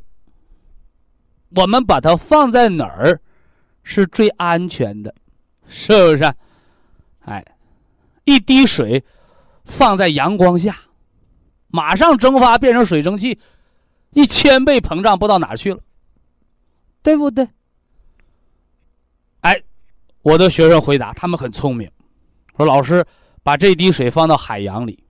[1.56, 3.18] 我们把它放在哪儿
[3.82, 5.14] 是最安全的？
[5.66, 6.34] 是不是？
[7.20, 7.42] 哎，
[8.24, 9.02] 一滴水
[9.64, 10.76] 放在阳光下，
[11.68, 13.38] 马上蒸发变成水蒸气，
[14.10, 15.80] 一千倍膨胀，不知道哪去了，
[17.02, 17.48] 对不对？
[20.25, 21.89] 我的学生回答：“他们很聪明，
[22.57, 23.05] 说老师
[23.43, 25.05] 把这滴水放到海洋里。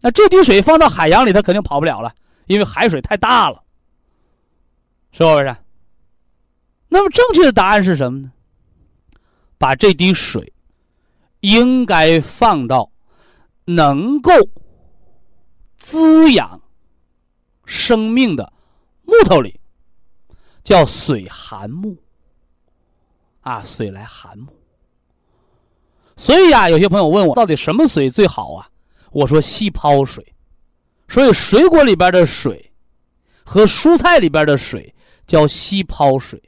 [0.00, 2.14] 那这滴水放到海洋里，它肯定跑不了了，
[2.46, 3.60] 因为海水太大了，
[5.10, 5.56] 是不是？
[6.88, 8.30] 那么正确的答案是什么呢？
[9.58, 10.52] 把这滴水
[11.40, 12.88] 应该放到
[13.64, 14.30] 能够
[15.76, 16.60] 滋养
[17.64, 18.52] 生命的
[19.02, 19.58] 木头里，
[20.62, 21.96] 叫水涵木。”
[23.44, 24.46] 啊，水来涵木。
[26.16, 28.68] 所以呀，有些朋友问我，到底什么水最好啊？
[29.12, 30.34] 我说细泡水。
[31.08, 32.72] 所以水果里边的水
[33.44, 34.92] 和蔬菜里边的水
[35.26, 36.42] 叫细泡水。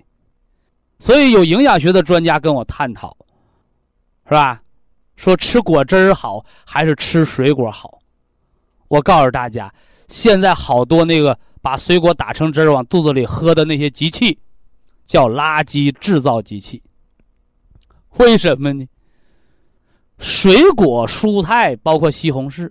[0.99, 3.15] 所以有营养学的专家跟我探讨，
[4.25, 4.63] 是吧？
[5.17, 7.99] 说吃果汁好还是吃水果好？
[8.89, 9.73] 我告诉大家，
[10.09, 14.39] 现在好多那个把水果打成汁往肚子里喝的那些机器，
[15.05, 16.83] 叫垃圾制造机器。
[18.19, 18.87] 为什么呢？
[20.19, 22.71] 水果、蔬菜，包括西红柿，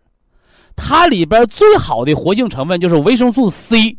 [0.75, 3.97] 它里边最好的活性成分就是维生素 C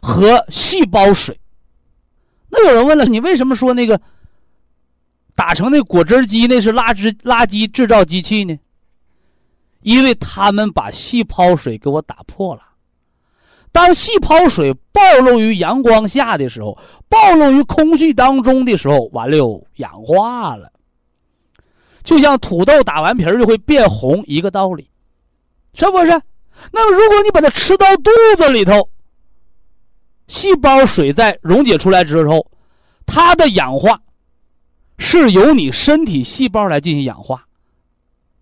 [0.00, 1.38] 和细胞水。
[2.48, 4.00] 那有人问了，你为什么说那个
[5.34, 8.56] 打成那果汁机那是垃圾垃圾制造机器呢？
[9.82, 12.62] 因为他们把细胞水给我打破了。
[13.72, 16.76] 当细胞水暴露于阳光下的时候，
[17.08, 20.72] 暴露于空气当中的时候，完了氧化了，
[22.02, 24.90] 就像土豆打完皮儿就会变红一个道理，
[25.74, 26.20] 是不是？
[26.72, 28.88] 那么如果你把它吃到肚子里头，
[30.26, 32.44] 细胞水在溶解出来之后，
[33.06, 34.00] 它的氧化
[34.98, 37.46] 是由你身体细胞来进行氧化，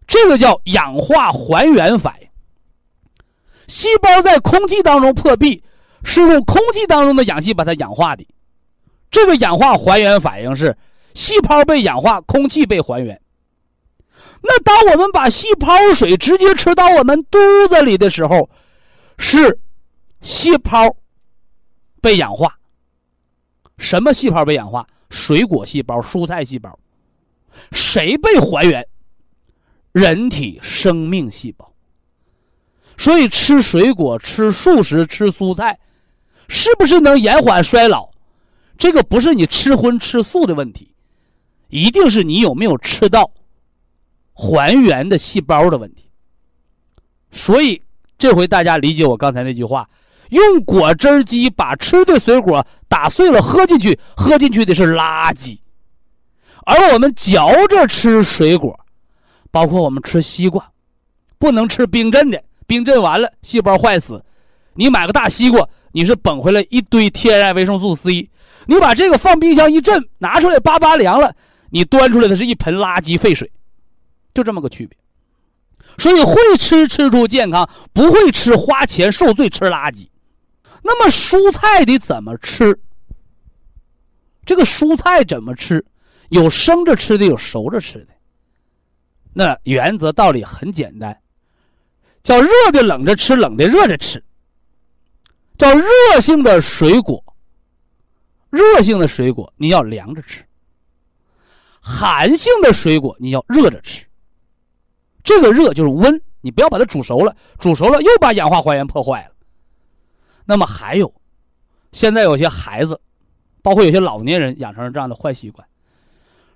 [0.07, 2.28] 这个叫氧化还原反应。
[3.69, 5.63] 细胞在空气当中破壁，
[6.03, 8.27] 是用空气当中的氧气把它氧化的。
[9.11, 10.77] 这个氧化还原反应是
[11.15, 13.21] 细胞被氧化，空气被还原。
[14.43, 17.39] 那当我们把细胞水直接吃到我们肚
[17.69, 18.49] 子里的时候，
[19.19, 19.59] 是
[20.23, 20.97] 细胞
[22.01, 22.53] 被氧化。
[23.79, 24.87] 什么细胞被氧化？
[25.11, 26.79] 水果细胞、蔬菜细胞。
[27.73, 28.87] 谁被还原？
[29.93, 31.68] 人体生命细胞。
[32.99, 35.79] 所以吃水果、吃素食、吃蔬菜，
[36.49, 38.11] 是不是能延缓衰老？
[38.77, 40.93] 这个不是你吃荤吃素的问题，
[41.69, 43.31] 一定是你有没有吃到
[44.35, 46.11] 还原的细胞的问题。
[47.31, 47.81] 所以
[48.19, 49.89] 这回大家理解我刚才那句话：
[50.31, 55.59] 用果汁机把吃的水果打碎了喝进去，喝进去的是垃圾；
[56.67, 58.79] 而我们嚼着吃水果，
[59.51, 60.69] 包括我们吃西瓜，
[61.39, 62.43] 不能吃冰镇的。
[62.69, 64.23] 冰镇完了，细胞坏死。
[64.75, 68.31] 你买个大西瓜，你是捧回来一堆天然维生素 C。
[68.67, 71.35] 你把这个放冰箱一震，拿出来叭叭凉了，
[71.71, 73.51] 你端出来的是一盆垃圾废水，
[74.35, 74.97] 就这么个区别。
[75.97, 80.07] 所以会吃吃出健康，不会吃花钱受罪吃垃圾。
[80.83, 82.79] 那么蔬菜得怎么吃？
[84.45, 85.85] 这个蔬菜怎么吃？
[86.29, 88.09] 有生着吃的，有熟着吃的。
[89.33, 91.19] 那原则道理很简单，
[92.23, 94.23] 叫热的冷着吃，冷的热着吃。
[95.57, 97.23] 叫热性的水果，
[98.49, 100.45] 热性的水果你要凉着吃；
[101.81, 104.07] 寒性的水果你要热着吃。
[105.25, 109.35] 这个热就是温，你不要把它煮熟了，煮熟了又把氧化还原破坏了。
[110.45, 111.13] 那么还有，
[111.91, 113.01] 现在有些孩子，
[113.61, 115.67] 包括有些老年人养成了这样的坏习惯，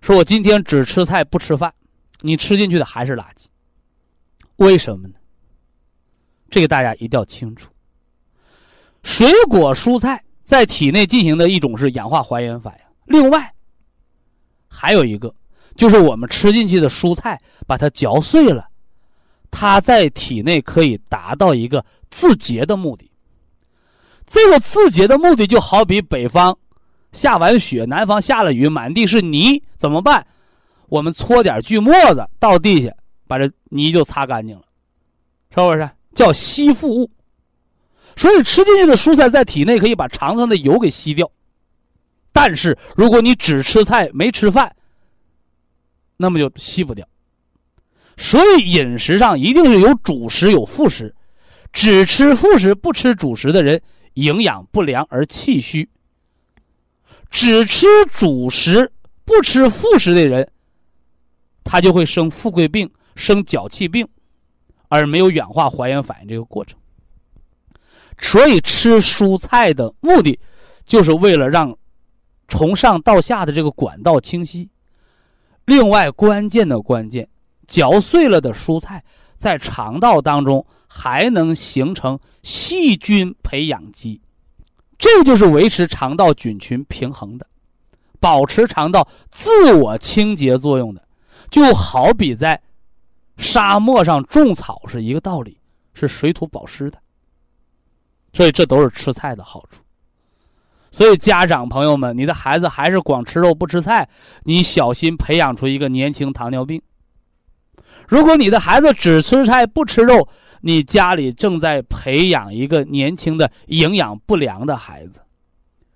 [0.01, 1.75] 说我今天只吃菜不吃饭，
[2.21, 3.47] 你吃进去的还是垃圾。
[4.57, 5.15] 为什么呢？
[6.53, 7.71] 这个大家一定要清楚。
[9.03, 13.53] 水果蔬菜在体内进行的一种是氧化还原反应，另外
[14.69, 15.35] 还有一个
[15.75, 18.69] 就是我们吃进去的蔬菜，把它嚼碎了，
[19.51, 23.11] 它在体内可以达到一个自洁的目的。
[24.27, 26.57] 这个自洁的目的就好比北方
[27.13, 30.27] 下完雪，南方下了雨，满地是泥，怎么办？
[30.89, 32.95] 我们搓点锯末子到地下，
[33.27, 34.63] 把这泥就擦干净了，
[35.51, 35.89] 是不是？
[36.15, 37.11] 叫吸附物。
[38.17, 41.31] 所以吃进去的蔬菜在体内可以把肠上的油给吸掉，
[42.33, 44.77] 但是如果你只吃菜没吃饭，
[46.19, 47.09] 那么就吸不掉。
[48.19, 51.15] 所以饮食上一定是有主食有副食，
[51.73, 53.81] 只吃副食不吃主食的人
[54.15, 55.89] 营养不良而气虚；
[57.31, 58.93] 只吃主食
[59.25, 60.47] 不吃副食的人，
[61.65, 64.07] 他就会生富贵病、生脚气病，
[64.93, 66.79] 而没有氧化还原反应这个过程。
[68.19, 70.39] 所以吃蔬菜的目的，
[70.85, 71.75] 就是为了让
[72.47, 74.69] 从上到下的这个管道清晰。
[75.65, 77.27] 另外，关键的关键，
[77.67, 79.03] 嚼碎了的蔬菜
[79.39, 84.21] 在肠道当中还能形成细菌培养基，
[84.99, 87.47] 这就是维持肠道菌群平衡的，
[88.21, 91.03] 保持肠道自我清洁作用的。
[91.51, 92.61] 就好比在
[93.37, 95.59] 沙漠上种草是一个道理，
[95.95, 96.99] 是水土保湿的。
[98.33, 99.83] 所以这都是吃菜的好处。
[100.91, 104.09] 所以家长朋友们，你的孩子还是光吃肉不吃菜，
[104.45, 106.81] 你小心培养出一个年轻糖尿病。
[108.09, 110.29] 如果你的孩子只吃菜不吃肉，
[110.61, 115.21] 你家里正在培养一个年轻的营养不良的孩子。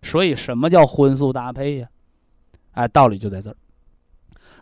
[0.03, 1.89] 所以什么叫荤素搭配呀？
[2.72, 3.57] 哎，道理就在这儿。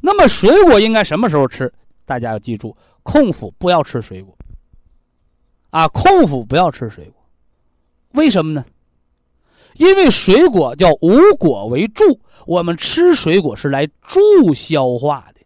[0.00, 1.72] 那么水果应该什么时候吃？
[2.04, 4.36] 大家要记住，空腹不要吃水果。
[5.70, 7.16] 啊，空腹不要吃水果。
[8.12, 8.64] 为什么呢？
[9.74, 15.40] 因为水果叫无果为助，我们吃水果是来助消化的，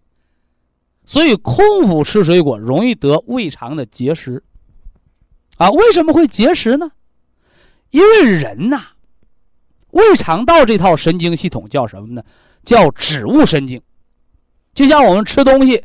[1.07, 4.45] 所以空腹吃水果容易得胃肠的结石。
[5.57, 6.91] 啊，为什么会结石呢？
[7.91, 8.83] 因为人呐，
[9.93, 12.23] 胃肠道这套神经系统叫什么呢？
[12.65, 13.81] 叫植物神经，
[14.75, 15.83] 就像我们吃东西。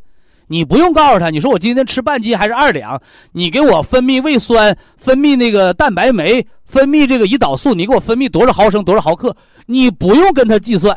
[0.53, 3.01] 你不用告诉他，你说我今天吃半斤还是二两？
[3.31, 9.35] 你给我分泌胃酸，分泌那个蛋白酶，分泌这个胰岛素，你给我分泌多少毫升多少毫克？
[9.65, 10.95] 你不用跟他计算，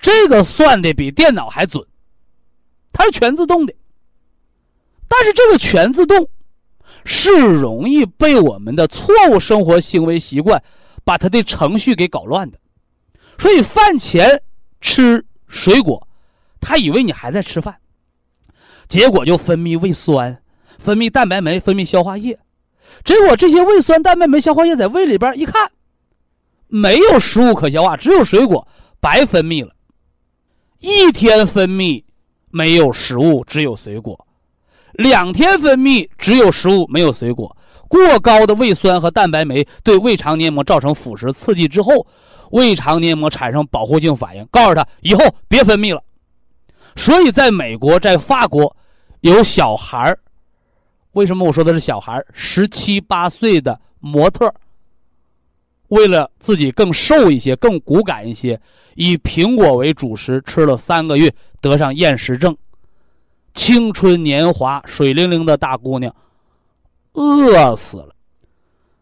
[0.00, 1.84] 这个算的比电脑还准，
[2.92, 3.74] 它是全自动的。
[5.08, 6.28] 但是这个全自动，
[7.04, 10.62] 是容易被我们的错误生活行为习惯
[11.02, 12.58] 把它的程序给搞乱的。
[13.36, 14.40] 所以饭前
[14.80, 16.06] 吃水果，
[16.60, 17.76] 他以为你还在吃饭。
[18.92, 20.42] 结果就分泌胃酸，
[20.78, 22.38] 分泌蛋白酶，分泌消化液。
[23.02, 25.72] 结果这些胃酸、蛋白酶、消化液在胃里边一看，
[26.68, 28.68] 没有食物可消化，只有水果，
[29.00, 29.72] 白分泌了。
[30.78, 32.04] 一天分泌
[32.50, 34.14] 没有食物，只有水果；
[34.92, 37.56] 两天分泌只有食物，没有水果。
[37.88, 42.06] 过高的胃酸和蛋白酶对胃肠黏膜造成腐蚀刺激之后，
[42.50, 46.02] 胃肠黏膜产生保护性反应，告诉他以后别分泌了。
[46.94, 48.76] 所以，在美国，在法国。
[49.22, 50.18] 有小孩儿，
[51.12, 52.26] 为什么我说的是小孩儿？
[52.32, 54.52] 十七八岁的模特，
[55.88, 58.60] 为了自己更瘦一些、更骨感一些，
[58.96, 62.56] 以苹果为主食吃了三个月，得上厌食症，
[63.54, 66.12] 青春年华、水灵灵的大姑娘，
[67.12, 68.08] 饿死了。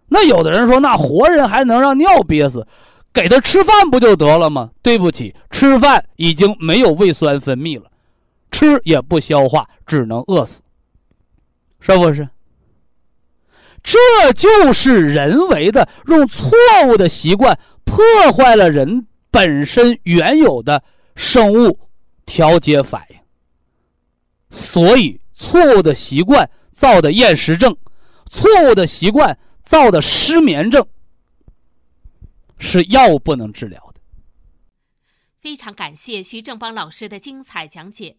[0.06, 2.66] 那有的人说，那活人还能让尿憋死？
[3.12, 4.70] 给他吃饭不就得了吗？
[4.82, 7.89] 对不起，吃饭已经没有胃酸分泌了。
[8.60, 10.60] 吃也不消化，只能饿死，
[11.80, 12.28] 是不是？
[13.82, 13.98] 这
[14.34, 16.50] 就是人为的用错
[16.86, 20.84] 误的习惯破坏了人本身原有的
[21.16, 21.80] 生物
[22.26, 23.16] 调节反应。
[24.50, 27.74] 所以，错误的习惯造的厌食症，
[28.28, 30.86] 错误的习惯造的失眠症，
[32.58, 34.00] 是药物不能治疗的。
[35.38, 38.18] 非常感谢徐正邦老师的精彩讲解，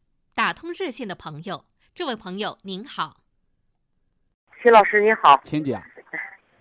[0.33, 3.17] 打通热线的朋友，这位朋友您好，
[4.61, 5.81] 徐老师您好，请讲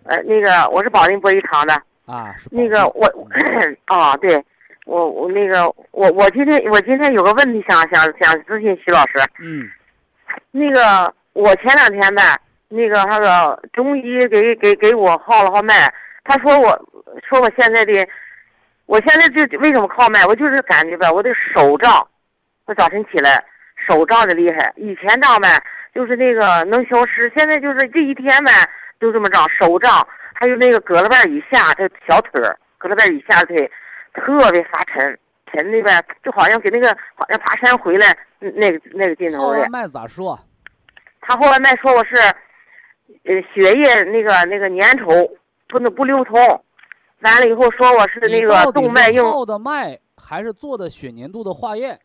[0.05, 1.75] 呃，那个我是保定博医堂的，
[2.07, 3.07] 啊，是那个我，
[3.87, 4.45] 啊，对，
[4.87, 9.69] 我我那个我我今天我今天有个问题想想想咨询徐老师，嗯。
[10.53, 12.23] 那个我前两天呗，
[12.69, 15.75] 那个那个中医给给给我号了号脉，
[16.25, 16.71] 他说我
[17.29, 18.09] 说我现在的，
[18.87, 22.07] 我现在就为什么号脉，我就是感觉吧，我的手胀，
[22.65, 23.45] 我早晨起来
[23.89, 25.49] 手胀的厉害，以前胀呗
[25.95, 28.51] 就是那个能消失，现在就是这一天呗
[29.01, 33.71] 就这么胀，手胀，还有那个胳肋绊以下这小腿儿，胳肋绊以下的腿
[34.15, 35.19] 特别发沉，
[35.53, 39.69] 沉的呗，就好像给那个好像爬山回来嗯那个那个劲头的号外。
[39.69, 40.39] 卖咋说？
[41.21, 42.17] 他后来卖说我是，
[43.25, 45.31] 呃，血液那个那个粘稠，
[45.69, 46.35] 不能不流通。
[47.21, 52.01] 完了以后说我是那个动脉硬是号的脉还是做的血粘度的化验？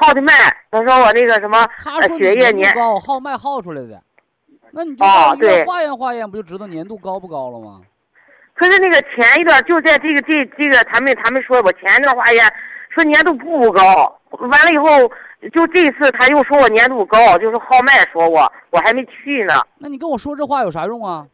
[0.00, 0.32] 耗的脉。
[0.70, 4.02] 他说我那个什么他说血液粘，高，号脉号出来的，
[4.70, 7.80] 那你就哦到医院对化验化验，不就知道粘度高不高了吗？
[8.54, 12.44] 可是那个前一段就在这个这这个他们他们说我前一段化验
[12.90, 15.08] 说粘度不高，完了以后
[15.52, 19.54] 就这次他又说我粘度高，就是号脉说我我还没去呢。
[19.78, 21.26] 那你跟我说这话有啥用啊？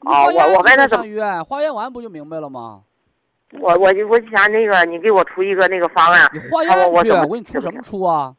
[0.00, 2.82] 你哦化验我我问他怎么就上医院，化验完不就明白了吗？
[3.60, 6.28] 我我就我就想那个你给我出一个那个方案。
[6.32, 8.34] 你化看我验去，我怎么我给你出什么出啊？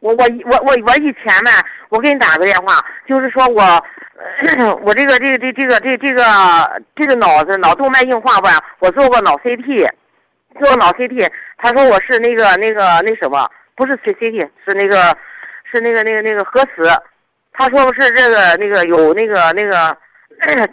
[0.00, 1.50] 我我我我我以前吧，
[1.88, 9.88] 我给你打个电话，就是说我，呃 我这个这个这这个这这个这个脑子脑动脉硬化吧，我做过脑 CT，
[10.58, 15.16] 做过脑 CT，他说我是那个那个那什么，不是 CCT，是那个
[15.70, 16.82] 是那个那个那个核磁，
[17.52, 19.96] 他说我是这个那个有那个那个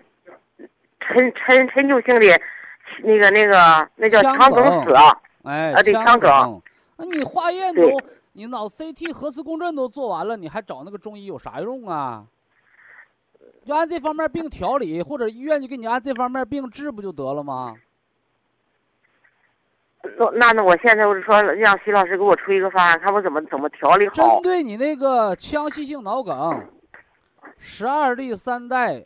[1.08, 2.26] 陈陈陈旧性的
[3.04, 6.62] 那个那个那叫腔腔梗梗死啊，哎，啊对腔腔梗
[6.98, 7.90] 那你化验都，
[8.34, 12.26] 你脑 CT、核磁共振都做完了，你还找那个中医有啥用啊？
[13.66, 17.76] 就按这方面病调理，或者医院就给你按这方面病治，不就得了吗？
[20.18, 24.42] 那那那我现在我是说让徐老师给我出一个方案，看我怎么怎么调理好针。
[24.42, 26.68] 对你那个腔隙性脑梗，
[27.58, 29.06] 十二粒三代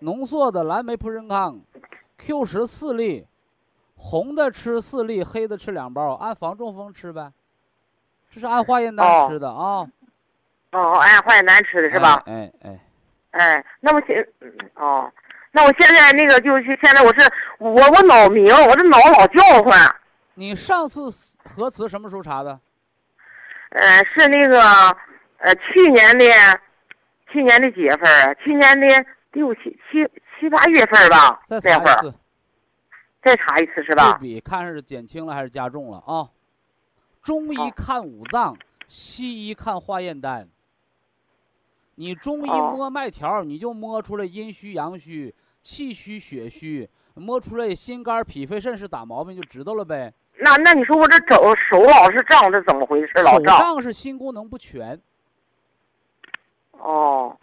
[0.00, 1.60] 浓缩的蓝莓普仁康
[2.20, 3.26] ，Q 十四粒，
[3.96, 7.32] 红的吃四粒，黑的吃两包，按防中风吃呗。
[8.30, 9.88] 这是按化验单哦吃的啊，
[10.72, 12.22] 哦，按化验单吃的是吧？
[12.26, 12.78] 哎哎
[13.32, 15.12] 哎，哎，那我现嗯哦，
[15.50, 19.76] 那我现在那个就是现在我是我我脑鸣，我这脑老叫唤。
[20.34, 21.08] 你上次
[21.44, 22.60] 核磁什么时候查的？
[23.70, 24.60] 呃，是那个
[25.38, 26.24] 呃去年的
[27.32, 28.34] 去年的几月份啊？
[28.34, 28.86] 去年的
[29.32, 29.60] 六七
[29.90, 30.04] 七
[30.38, 32.14] 七八月份吧，再查一次，
[33.22, 34.20] 再查一次是吧对？
[34.20, 36.28] 比看是减轻了还是加重了啊？
[37.22, 38.56] 中医看五脏，
[38.88, 40.48] 西医看化验单。
[41.96, 50.12] 你中医哦摸脉条，你就摸出来阴虚、阳虚、气虚、血虚，摸出来心肝脾肺肾是咋毛病就知道了呗。
[50.38, 53.12] 那那你说我这手手老是胀，这怎么回事？
[53.22, 53.58] 老手胀。
[53.58, 54.98] 胀是心功能不全，
[56.72, 57.36] 哦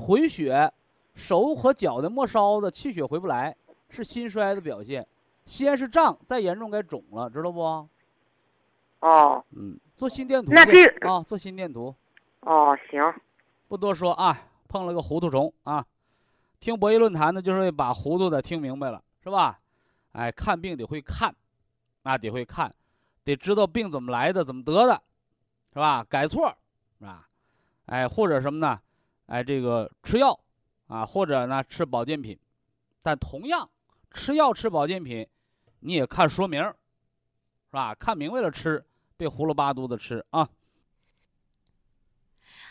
[0.00, 0.72] 回血，
[1.18, 3.54] 手和脚的末梢子气血回不来，
[3.90, 5.04] 是心衰的表现。
[5.44, 7.88] 先是胀，再严重该肿了，知道不？
[9.00, 11.92] 哦嗯，做心电图那去这啊，做心电图。
[12.42, 13.00] 哦，行。
[13.66, 15.84] 不多说啊，碰了个糊涂虫啊。
[16.60, 19.58] 听博弈论坛呢，就是把糊涂的听明白了，是吧？
[20.12, 21.34] 哎，看病得会看，
[22.04, 22.72] 啊，得会看，
[23.24, 25.02] 得知道病怎么来的，怎么得的，
[25.72, 26.04] 是吧？
[26.08, 26.48] 改错，
[27.00, 27.28] 是吧？
[27.86, 28.80] 哎，或者什么呢？
[29.26, 30.38] 哎，这个吃药
[30.88, 32.38] 啊，或者呢吃保健品，
[33.02, 33.70] 但同样
[34.10, 35.28] 吃药吃保健品，
[35.80, 36.74] 你也看说明，是
[37.70, 37.94] 吧？
[37.94, 38.84] 看明白了吃，
[39.16, 40.48] 别胡了八嘟的吃啊。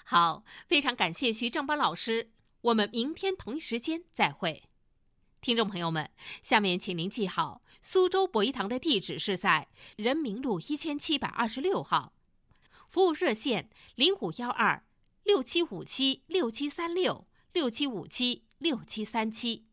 [0.03, 4.63] 好，非常感谢徐正邦老师，我们明天同一时间再会。
[5.39, 6.09] 听众朋友们，
[6.41, 12.13] 下面请您记好，苏州博医堂的地址是在人民路一千七百二十六号，
[12.87, 14.83] 服务热线零五幺二
[15.23, 19.65] 六七五七六七三六六七五七六七三七。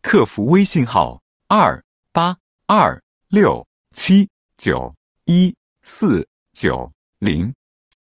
[0.00, 4.94] 客服微信号二八二六七九
[5.24, 7.52] 一四九零，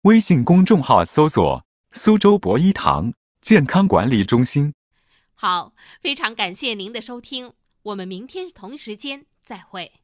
[0.02, 4.72] 微信公众号搜索“苏州博一堂健康管理中心”。
[5.34, 7.52] 好，非常感谢您的收听，
[7.82, 9.99] 我们明天同时间再会。